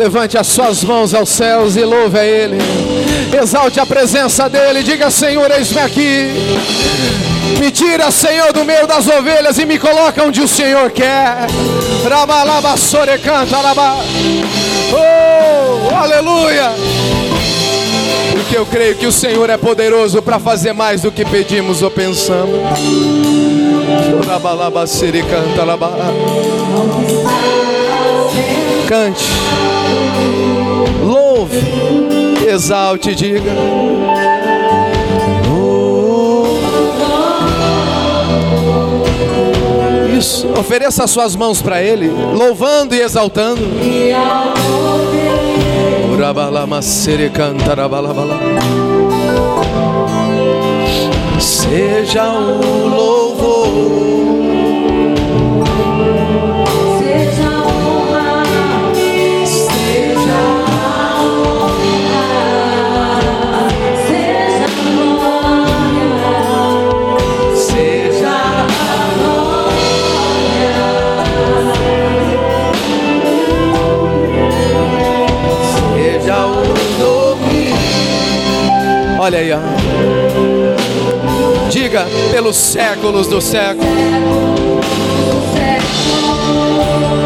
Levante 0.00 0.38
as 0.38 0.46
suas 0.46 0.82
mãos 0.82 1.12
aos 1.12 1.28
céus 1.28 1.76
e 1.76 1.84
louve 1.84 2.18
a 2.18 2.24
Ele. 2.24 2.56
Exalte 3.38 3.78
a 3.78 3.84
presença 3.84 4.48
dEle. 4.48 4.82
Diga, 4.82 5.10
Senhor, 5.10 5.50
eis-me 5.50 5.78
aqui. 5.78 6.30
Me 7.58 7.70
tira, 7.70 8.10
Senhor, 8.10 8.50
do 8.50 8.64
meio 8.64 8.86
das 8.86 9.06
ovelhas 9.06 9.58
e 9.58 9.66
me 9.66 9.78
coloca 9.78 10.24
onde 10.24 10.40
o 10.40 10.48
Senhor 10.48 10.90
quer. 10.90 11.46
Rabalabassore 12.08 13.18
canta, 13.18 13.58
rabá. 13.58 13.98
Oh, 14.90 15.94
aleluia. 15.94 16.72
Porque 18.32 18.56
eu 18.56 18.64
creio 18.64 18.96
que 18.96 19.06
o 19.06 19.12
Senhor 19.12 19.50
é 19.50 19.58
poderoso 19.58 20.22
para 20.22 20.38
fazer 20.38 20.72
mais 20.72 21.02
do 21.02 21.12
que 21.12 21.26
pedimos 21.26 21.82
ou 21.82 21.90
pensamos. 21.90 22.58
Rabalabassere 24.26 25.22
canta, 25.24 25.62
rabá. 25.62 25.90
Cante, 28.88 29.24
louve, 31.40 31.58
exalte, 32.46 33.14
diga. 33.14 33.52
Isso, 40.16 40.46
ofereça 40.58 41.04
as 41.04 41.10
suas 41.10 41.34
mãos 41.34 41.62
para 41.62 41.82
Ele, 41.82 42.08
louvando 42.08 42.94
e 42.94 43.00
exaltando. 43.00 43.62
Seja 51.40 52.28
o 52.28 52.86
louvor. 52.86 54.09
Olha 79.30 79.38
aí, 79.38 79.52
ó. 79.52 79.60
Diga 81.70 82.04
pelos 82.32 82.56
séculos 82.56 83.28
do 83.28 83.40
século. 83.40 83.86
Poderoso 85.54 87.19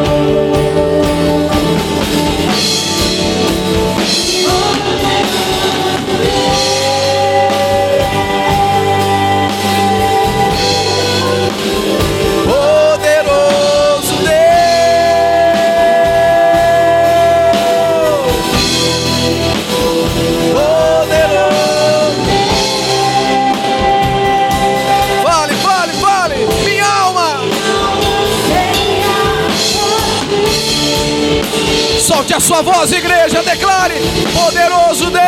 sua 32.55 32.63
voz, 32.63 32.93
igreja. 32.93 33.43
Declare: 33.43 34.01
Poderoso 34.33 35.11
Deus. 35.11 35.25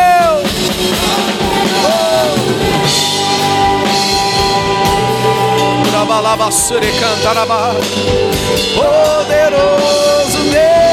Cantaraba. 6.99 7.75
Poderoso 8.75 10.37
Deus. 10.51 10.86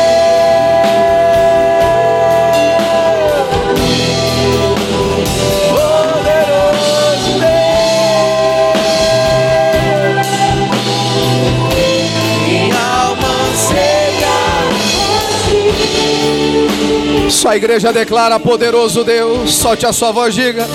Sua 17.44 17.56
igreja 17.56 17.92
declara 17.92 18.40
poderoso 18.40 19.04
Deus. 19.04 19.54
Solte 19.56 19.84
a 19.84 19.92
sua 19.92 20.10
voz, 20.10 20.34
diga. 20.34 20.66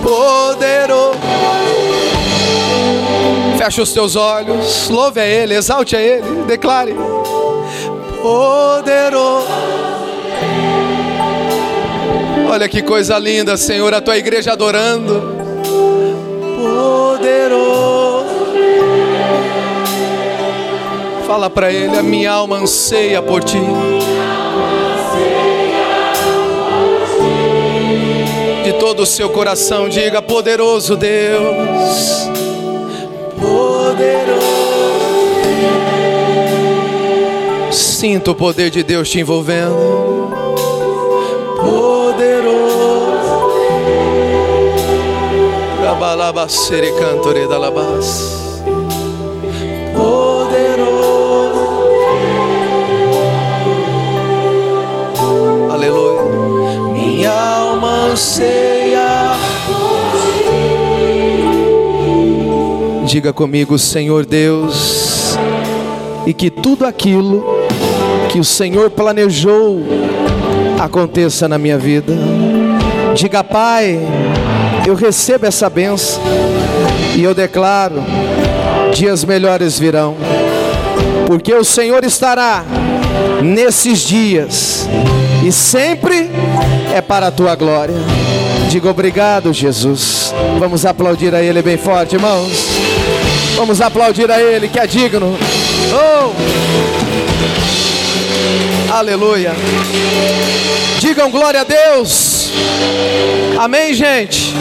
Poderoso. 0.00 1.18
Feche 3.58 3.80
os 3.82 3.92
teus 3.92 4.14
olhos, 4.14 4.88
louve 4.88 5.20
a 5.20 5.26
Ele, 5.26 5.56
exalte 5.56 5.96
a 5.96 6.00
Ele, 6.00 6.44
declare: 6.46 6.94
Poderoso. 8.22 9.48
Olha 12.48 12.68
que 12.68 12.82
coisa 12.82 13.18
linda, 13.18 13.56
Senhor, 13.56 13.92
a 13.92 14.00
tua 14.00 14.16
igreja 14.16 14.52
adorando. 14.52 15.20
Poderoso. 16.56 18.26
Fala 21.26 21.50
para 21.50 21.72
Ele: 21.72 21.98
a 21.98 22.02
minha 22.02 22.30
alma 22.30 22.58
anseia 22.58 23.20
por 23.20 23.42
ti. 23.42 23.58
Todo 28.80 29.04
o 29.04 29.06
seu 29.06 29.30
coração, 29.30 29.88
diga: 29.88 30.20
Poderoso 30.20 30.96
Deus 30.96 32.28
poderoso. 33.40 34.40
Sinto 37.72 38.32
o 38.32 38.34
poder 38.34 38.70
de 38.70 38.82
Deus 38.82 39.08
te 39.08 39.20
envolvendo. 39.20 39.74
Poderoso. 41.60 42.60
Rabalabacere 45.84 46.92
cantore 46.92 47.46
da 47.48 47.58
labas. 47.58 48.39
Alma 57.80 58.10
anseia. 58.12 59.32
Diga 63.06 63.32
comigo, 63.32 63.78
Senhor 63.78 64.26
Deus, 64.26 65.36
e 66.26 66.34
que 66.34 66.50
tudo 66.50 66.84
aquilo 66.84 67.42
que 68.28 68.38
o 68.38 68.44
Senhor 68.44 68.90
planejou 68.90 69.82
aconteça 70.78 71.48
na 71.48 71.58
minha 71.58 71.78
vida. 71.78 72.12
Diga, 73.14 73.42
Pai, 73.42 73.98
eu 74.86 74.94
recebo 74.94 75.46
essa 75.46 75.68
benção 75.70 76.22
e 77.16 77.24
eu 77.24 77.34
declaro: 77.34 77.96
dias 78.94 79.24
melhores 79.24 79.78
virão, 79.78 80.14
porque 81.26 81.52
o 81.54 81.64
Senhor 81.64 82.04
estará 82.04 82.62
nesses 83.42 84.00
dias 84.00 84.86
e 85.44 85.52
sempre 85.52 86.30
é 86.94 87.00
para 87.00 87.28
a 87.28 87.30
tua 87.30 87.54
glória. 87.54 87.94
Diga 88.68 88.90
obrigado, 88.90 89.52
Jesus. 89.52 90.32
Vamos 90.58 90.86
aplaudir 90.86 91.34
a 91.34 91.42
Ele 91.42 91.62
bem 91.62 91.76
forte, 91.76 92.14
irmãos. 92.14 92.52
Vamos 93.56 93.80
aplaudir 93.80 94.30
a 94.30 94.40
Ele 94.40 94.68
que 94.68 94.78
é 94.78 94.86
digno. 94.86 95.36
Oh! 95.92 96.32
Aleluia. 98.92 99.52
Digam 101.00 101.30
glória 101.30 101.60
a 101.60 101.64
Deus. 101.64 102.50
Amém, 103.58 103.94
gente. 103.94 104.52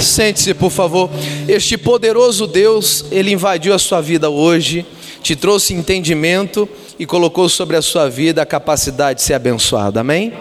Sente-se, 0.00 0.52
por 0.54 0.70
favor. 0.70 1.08
Este 1.48 1.76
poderoso 1.76 2.46
Deus, 2.46 3.04
ele 3.10 3.32
invadiu 3.32 3.72
a 3.74 3.78
sua 3.78 4.00
vida 4.00 4.28
hoje, 4.28 4.84
te 5.22 5.36
trouxe 5.36 5.74
entendimento 5.74 6.68
e 6.98 7.06
colocou 7.06 7.48
sobre 7.48 7.76
a 7.76 7.82
sua 7.82 8.08
vida 8.08 8.42
a 8.42 8.46
capacidade 8.46 9.20
de 9.20 9.24
ser 9.24 9.34
abençoado. 9.34 9.98
Amém? 9.98 10.32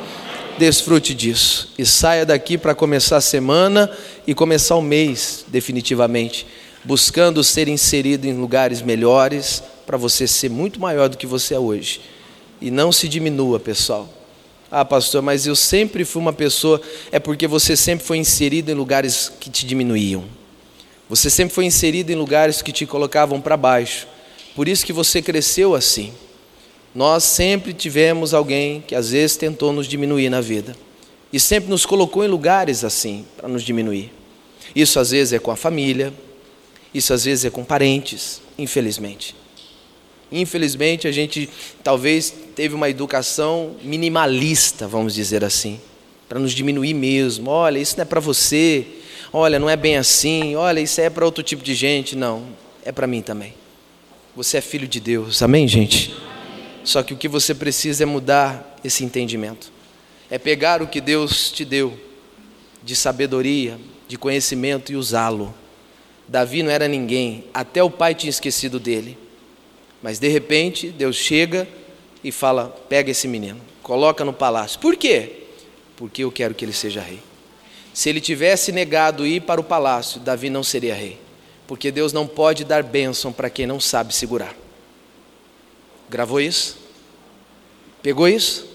Desfrute 0.58 1.14
disso 1.14 1.70
e 1.78 1.86
saia 1.86 2.26
daqui 2.26 2.58
para 2.58 2.74
começar 2.74 3.18
a 3.18 3.22
semana 3.22 3.92
e 4.26 4.34
começar 4.34 4.76
o 4.76 4.82
mês, 4.82 5.46
definitivamente, 5.48 6.48
buscando 6.84 7.44
ser 7.44 7.68
inserido 7.68 8.26
em 8.26 8.34
lugares 8.34 8.82
melhores 8.82 9.62
para 9.86 9.98
você 9.98 10.28
ser 10.28 10.50
muito 10.50 10.80
maior 10.80 11.10
do 11.10 11.18
que 11.18 11.28
você 11.28 11.54
é 11.54 11.60
hoje. 11.60 12.02
E 12.60 12.72
não 12.72 12.92
se 12.92 13.08
diminua, 13.08 13.60
pessoal. 13.60 14.10
Ah, 14.70 14.84
pastor, 14.84 15.22
mas 15.22 15.46
eu 15.46 15.56
sempre 15.56 16.04
fui 16.04 16.22
uma 16.22 16.34
pessoa. 16.34 16.82
É 17.12 17.20
porque 17.20 17.48
você 17.48 17.76
sempre 17.76 18.06
foi 18.06 18.18
inserido 18.18 18.72
em 18.72 18.74
lugares 18.74 19.32
que 19.40 19.50
te 19.50 19.66
diminuíam. 19.66 20.26
Você 21.08 21.30
sempre 21.30 21.56
foi 21.56 21.66
inserido 21.66 22.12
em 22.12 22.16
lugares 22.16 22.62
que 22.62 22.72
te 22.72 22.86
colocavam 22.86 23.40
para 23.40 23.56
baixo. 23.56 24.08
Por 24.58 24.68
isso 24.68 24.84
que 24.84 24.92
você 24.92 25.22
cresceu 25.22 25.76
assim. 25.76 26.12
Nós 26.96 27.24
sempre 27.24 27.76
tivemos 27.76 28.34
alguém 28.34 28.82
que 28.82 28.96
às 28.96 29.12
vezes 29.12 29.38
tentou 29.38 29.72
nos 29.72 29.86
diminuir 29.86 30.32
na 30.32 30.42
vida. 30.42 30.76
E 31.32 31.40
sempre 31.40 31.70
nos 31.70 31.86
colocou 31.86 32.26
em 32.26 32.28
lugares 32.28 32.84
assim, 32.84 33.24
para 33.38 33.48
nos 33.48 33.62
diminuir. 33.62 34.12
Isso 34.76 35.00
às 35.00 35.12
vezes 35.12 35.34
é 35.34 35.38
com 35.38 35.52
a 35.52 35.56
família, 35.56 36.12
isso 36.92 37.14
às 37.14 37.24
vezes 37.24 37.46
é 37.46 37.52
com 37.52 37.64
parentes, 37.64 38.42
infelizmente. 38.58 39.36
Infelizmente 40.32 41.08
a 41.08 41.12
gente 41.12 41.48
talvez 41.84 42.34
teve 42.56 42.74
uma 42.74 42.90
educação 42.90 43.76
minimalista, 43.84 44.88
vamos 44.88 45.14
dizer 45.14 45.46
assim, 45.46 45.80
para 46.28 46.40
nos 46.40 46.52
diminuir 46.52 46.96
mesmo. 46.96 47.52
Olha, 47.52 47.78
isso 47.78 47.96
não 47.96 48.02
é 48.02 48.06
para 48.06 48.20
você. 48.20 48.88
Olha, 49.32 49.60
não 49.60 49.70
é 49.70 49.76
bem 49.76 49.98
assim. 49.98 50.56
Olha, 50.56 50.80
isso 50.80 51.00
é 51.00 51.12
para 51.12 51.24
outro 51.24 51.44
tipo 51.44 51.62
de 51.62 51.76
gente. 51.76 52.16
Não, 52.16 52.42
é 52.84 52.92
para 52.92 53.06
mim 53.06 53.22
também. 53.22 53.54
Você 54.38 54.58
é 54.58 54.62
filho 54.62 54.88
de 54.88 55.00
Deus. 55.00 55.42
Amém, 55.42 55.68
gente? 55.68 56.16
Só 56.84 57.02
que 57.02 57.12
o 57.12 57.18
que 57.18 57.28
você 57.28 57.56
precisa 57.56 58.04
é 58.04 58.06
mudar 58.06 58.78
esse 58.84 59.04
entendimento. 59.04 59.72
É 60.30 60.38
pegar 60.38 60.80
o 60.80 60.86
que 60.86 61.02
Deus 61.02 61.52
te 61.52 61.66
deu 61.66 62.00
de 62.84 62.96
sabedoria, 62.96 63.80
de 64.08 64.16
conhecimento 64.16 64.92
e 64.92 64.96
usá-lo. 64.96 65.56
Davi 66.28 66.62
não 66.62 66.70
era 66.70 66.88
ninguém, 66.88 67.46
até 67.52 67.82
o 67.82 67.90
pai 67.90 68.14
tinha 68.14 68.30
esquecido 68.30 68.80
dele. 68.80 69.18
Mas 70.04 70.20
de 70.20 70.28
repente, 70.28 70.90
Deus 70.90 71.16
chega 71.16 71.68
e 72.24 72.32
fala: 72.32 72.68
pega 72.88 73.10
esse 73.10 73.28
menino, 73.28 73.60
coloca 73.82 74.24
no 74.24 74.34
palácio. 74.34 74.80
Por 74.80 74.96
quê? 74.96 75.48
Porque 75.96 76.24
eu 76.24 76.32
quero 76.32 76.54
que 76.54 76.64
ele 76.64 76.74
seja 76.74 77.02
rei. 77.02 77.22
Se 77.92 78.08
ele 78.08 78.22
tivesse 78.22 78.72
negado 78.72 79.26
ir 79.26 79.42
para 79.42 79.60
o 79.60 79.64
palácio, 79.64 80.20
Davi 80.20 80.48
não 80.48 80.62
seria 80.62 80.94
rei. 80.94 81.26
Porque 81.68 81.92
Deus 81.92 82.14
não 82.14 82.26
pode 82.26 82.64
dar 82.64 82.82
bênção 82.82 83.34
para 83.34 83.50
quem 83.50 83.68
não 83.68 83.80
sabe 83.80 84.16
segurar. 84.16 84.56
Gravou 86.10 86.40
isso? 86.40 86.78
Pegou 88.02 88.28
isso? 88.28 88.68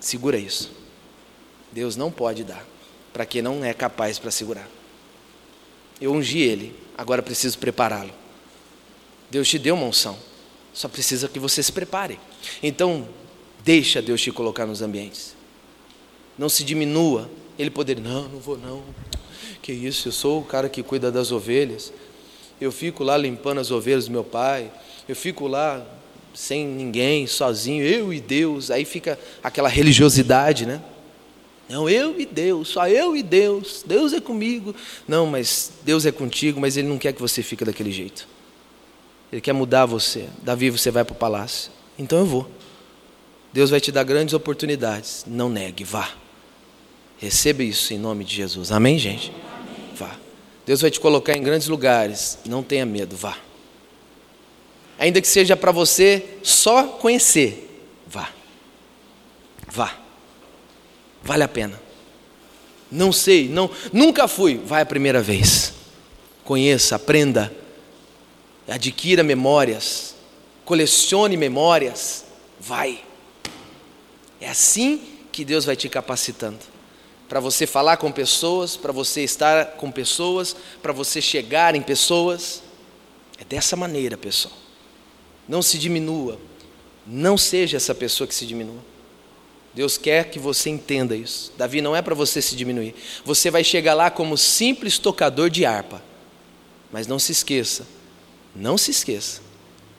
Segura 0.00 0.38
isso. 0.38 0.70
Deus 1.72 1.96
não 1.96 2.12
pode 2.12 2.44
dar 2.44 2.64
para 3.16 3.24
quem 3.24 3.40
não 3.40 3.64
é 3.64 3.72
capaz 3.72 4.18
para 4.18 4.30
segurar. 4.30 4.68
Eu 5.98 6.12
ungi 6.12 6.40
ele, 6.40 6.78
agora 6.98 7.22
preciso 7.22 7.58
prepará-lo. 7.58 8.12
Deus 9.30 9.48
te 9.48 9.58
deu 9.58 9.74
uma 9.74 9.86
unção, 9.86 10.18
só 10.74 10.86
precisa 10.86 11.26
que 11.26 11.38
você 11.38 11.62
se 11.62 11.72
prepare. 11.72 12.20
Então, 12.62 13.08
deixa 13.64 14.02
Deus 14.02 14.20
te 14.20 14.30
colocar 14.30 14.66
nos 14.66 14.82
ambientes. 14.82 15.34
Não 16.36 16.50
se 16.50 16.62
diminua 16.62 17.30
Ele 17.58 17.70
poderia, 17.70 18.04
não, 18.04 18.28
não 18.28 18.38
vou 18.38 18.58
não. 18.58 18.84
Que 19.66 19.72
isso, 19.72 20.06
eu 20.06 20.12
sou 20.12 20.38
o 20.38 20.44
cara 20.44 20.68
que 20.68 20.80
cuida 20.80 21.10
das 21.10 21.32
ovelhas. 21.32 21.92
Eu 22.60 22.70
fico 22.70 23.02
lá 23.02 23.16
limpando 23.16 23.58
as 23.58 23.72
ovelhas 23.72 24.06
do 24.06 24.12
meu 24.12 24.22
pai. 24.22 24.70
Eu 25.08 25.16
fico 25.16 25.48
lá 25.48 25.84
sem 26.32 26.64
ninguém, 26.64 27.26
sozinho, 27.26 27.84
eu 27.84 28.14
e 28.14 28.20
Deus. 28.20 28.70
Aí 28.70 28.84
fica 28.84 29.18
aquela 29.42 29.68
religiosidade, 29.68 30.66
né? 30.66 30.80
Não, 31.68 31.90
eu 31.90 32.14
e 32.16 32.24
Deus, 32.24 32.68
só 32.68 32.86
eu 32.86 33.16
e 33.16 33.24
Deus. 33.24 33.82
Deus 33.84 34.12
é 34.12 34.20
comigo. 34.20 34.72
Não, 35.08 35.26
mas 35.26 35.72
Deus 35.82 36.06
é 36.06 36.12
contigo, 36.12 36.60
mas 36.60 36.76
Ele 36.76 36.86
não 36.86 36.96
quer 36.96 37.12
que 37.12 37.20
você 37.20 37.42
fique 37.42 37.64
daquele 37.64 37.90
jeito. 37.90 38.28
Ele 39.32 39.40
quer 39.40 39.52
mudar 39.52 39.84
você. 39.84 40.28
Davi, 40.44 40.70
você 40.70 40.92
vai 40.92 41.04
para 41.04 41.12
o 41.12 41.16
palácio. 41.16 41.72
Então 41.98 42.20
eu 42.20 42.26
vou. 42.26 42.48
Deus 43.52 43.70
vai 43.70 43.80
te 43.80 43.90
dar 43.90 44.04
grandes 44.04 44.32
oportunidades. 44.32 45.24
Não 45.26 45.48
negue, 45.48 45.82
vá. 45.82 46.08
Receba 47.18 47.64
isso 47.64 47.92
em 47.92 47.98
nome 47.98 48.24
de 48.24 48.32
Jesus. 48.32 48.70
Amém, 48.70 48.96
gente? 48.96 49.32
Vá. 49.98 50.16
Deus 50.66 50.80
vai 50.80 50.90
te 50.90 51.00
colocar 51.00 51.36
em 51.36 51.42
grandes 51.42 51.68
lugares. 51.68 52.38
Não 52.44 52.62
tenha 52.62 52.84
medo, 52.84 53.16
vá. 53.16 53.38
Ainda 54.98 55.20
que 55.20 55.28
seja 55.28 55.56
para 55.56 55.72
você 55.72 56.38
só 56.42 56.84
conhecer, 56.84 57.86
vá. 58.06 58.30
Vá. 59.68 59.96
Vale 61.22 61.44
a 61.44 61.48
pena. 61.48 61.80
Não 62.90 63.12
sei, 63.12 63.48
não, 63.48 63.70
nunca 63.92 64.28
fui, 64.28 64.58
vai 64.58 64.82
a 64.82 64.86
primeira 64.86 65.20
vez. 65.20 65.72
Conheça, 66.44 66.96
aprenda. 66.96 67.52
Adquira 68.68 69.22
memórias. 69.22 70.14
Colecione 70.64 71.36
memórias. 71.36 72.24
Vai. 72.58 73.00
É 74.40 74.48
assim 74.48 75.02
que 75.32 75.44
Deus 75.44 75.64
vai 75.64 75.76
te 75.76 75.88
capacitando. 75.88 76.75
Para 77.28 77.40
você 77.40 77.66
falar 77.66 77.96
com 77.96 78.12
pessoas, 78.12 78.76
para 78.76 78.92
você 78.92 79.22
estar 79.22 79.72
com 79.72 79.90
pessoas, 79.90 80.54
para 80.82 80.92
você 80.92 81.20
chegar 81.20 81.74
em 81.74 81.82
pessoas. 81.82 82.62
É 83.38 83.44
dessa 83.44 83.76
maneira, 83.76 84.16
pessoal. 84.16 84.54
Não 85.48 85.62
se 85.62 85.78
diminua. 85.78 86.38
Não 87.06 87.36
seja 87.36 87.76
essa 87.76 87.94
pessoa 87.94 88.26
que 88.26 88.34
se 88.34 88.46
diminua. 88.46 88.82
Deus 89.76 89.98
quer 89.98 90.30
que 90.30 90.38
você 90.38 90.70
entenda 90.70 91.14
isso. 91.14 91.52
Davi 91.58 91.82
não 91.82 91.94
é 91.94 92.00
para 92.00 92.14
você 92.14 92.40
se 92.40 92.56
diminuir. 92.56 92.94
Você 93.24 93.50
vai 93.50 93.62
chegar 93.62 93.92
lá 93.92 94.10
como 94.10 94.36
simples 94.36 94.98
tocador 94.98 95.50
de 95.50 95.66
harpa. 95.66 96.02
Mas 96.90 97.06
não 97.06 97.18
se 97.18 97.32
esqueça, 97.32 97.86
não 98.54 98.78
se 98.78 98.90
esqueça, 98.90 99.42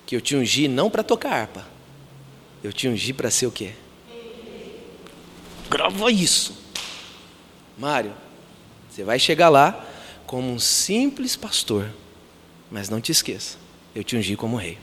que 0.05 0.15
eu 0.15 0.21
te 0.21 0.36
ungi 0.36 0.67
não 0.67 0.89
para 0.89 1.03
tocar 1.03 1.32
harpa. 1.32 1.67
Eu 2.63 2.73
te 2.73 2.88
ungi 2.88 3.13
para 3.13 3.30
ser 3.30 3.45
o 3.45 3.51
quê? 3.51 3.73
Grava 5.69 6.11
isso. 6.11 6.57
Mário, 7.78 8.13
você 8.89 9.03
vai 9.03 9.19
chegar 9.19 9.49
lá 9.49 9.86
como 10.25 10.51
um 10.51 10.59
simples 10.59 11.36
pastor. 11.36 11.89
Mas 12.69 12.89
não 12.89 12.99
te 12.99 13.11
esqueça, 13.11 13.57
eu 13.95 14.03
te 14.03 14.17
ungi 14.17 14.36
como 14.36 14.57
rei. 14.57 14.78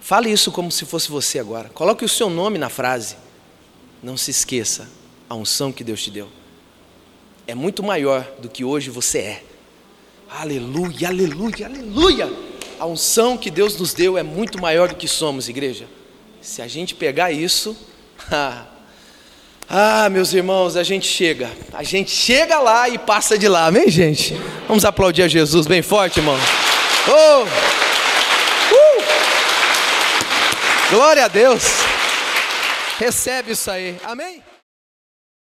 Fale 0.00 0.30
isso 0.30 0.50
como 0.50 0.70
se 0.70 0.84
fosse 0.84 1.10
você 1.10 1.38
agora. 1.38 1.68
Coloque 1.68 2.04
o 2.04 2.08
seu 2.08 2.28
nome 2.28 2.58
na 2.58 2.68
frase. 2.68 3.16
Não 4.02 4.16
se 4.16 4.30
esqueça 4.30 4.88
a 5.28 5.34
unção 5.34 5.72
que 5.72 5.84
Deus 5.84 6.02
te 6.02 6.10
deu. 6.10 6.28
É 7.46 7.54
muito 7.54 7.82
maior 7.82 8.22
do 8.38 8.48
que 8.48 8.64
hoje 8.64 8.90
você 8.90 9.18
é. 9.18 9.44
Aleluia, 10.28 11.08
aleluia, 11.08 11.66
aleluia. 11.66 12.32
A 12.78 12.86
unção 12.86 13.38
que 13.38 13.50
Deus 13.50 13.76
nos 13.78 13.94
deu 13.94 14.18
é 14.18 14.22
muito 14.22 14.60
maior 14.60 14.88
do 14.88 14.96
que 14.96 15.06
somos, 15.06 15.48
igreja. 15.48 15.86
Se 16.40 16.60
a 16.60 16.66
gente 16.66 16.94
pegar 16.94 17.30
isso, 17.30 17.76
ah, 19.68 20.08
meus 20.10 20.32
irmãos, 20.32 20.76
a 20.76 20.82
gente 20.82 21.06
chega. 21.06 21.50
A 21.72 21.82
gente 21.82 22.10
chega 22.10 22.58
lá 22.58 22.88
e 22.88 22.98
passa 22.98 23.38
de 23.38 23.48
lá, 23.48 23.66
amém, 23.66 23.88
gente? 23.88 24.38
Vamos 24.68 24.84
aplaudir 24.84 25.22
a 25.22 25.28
Jesus 25.28 25.66
bem 25.66 25.82
forte, 25.82 26.20
irmão. 26.20 26.38
Oh! 27.08 27.42
Uh! 28.74 29.04
Glória 30.90 31.24
a 31.24 31.28
Deus. 31.28 31.62
Recebe 32.98 33.52
isso 33.52 33.70
aí. 33.70 33.96
Amém? 34.04 34.42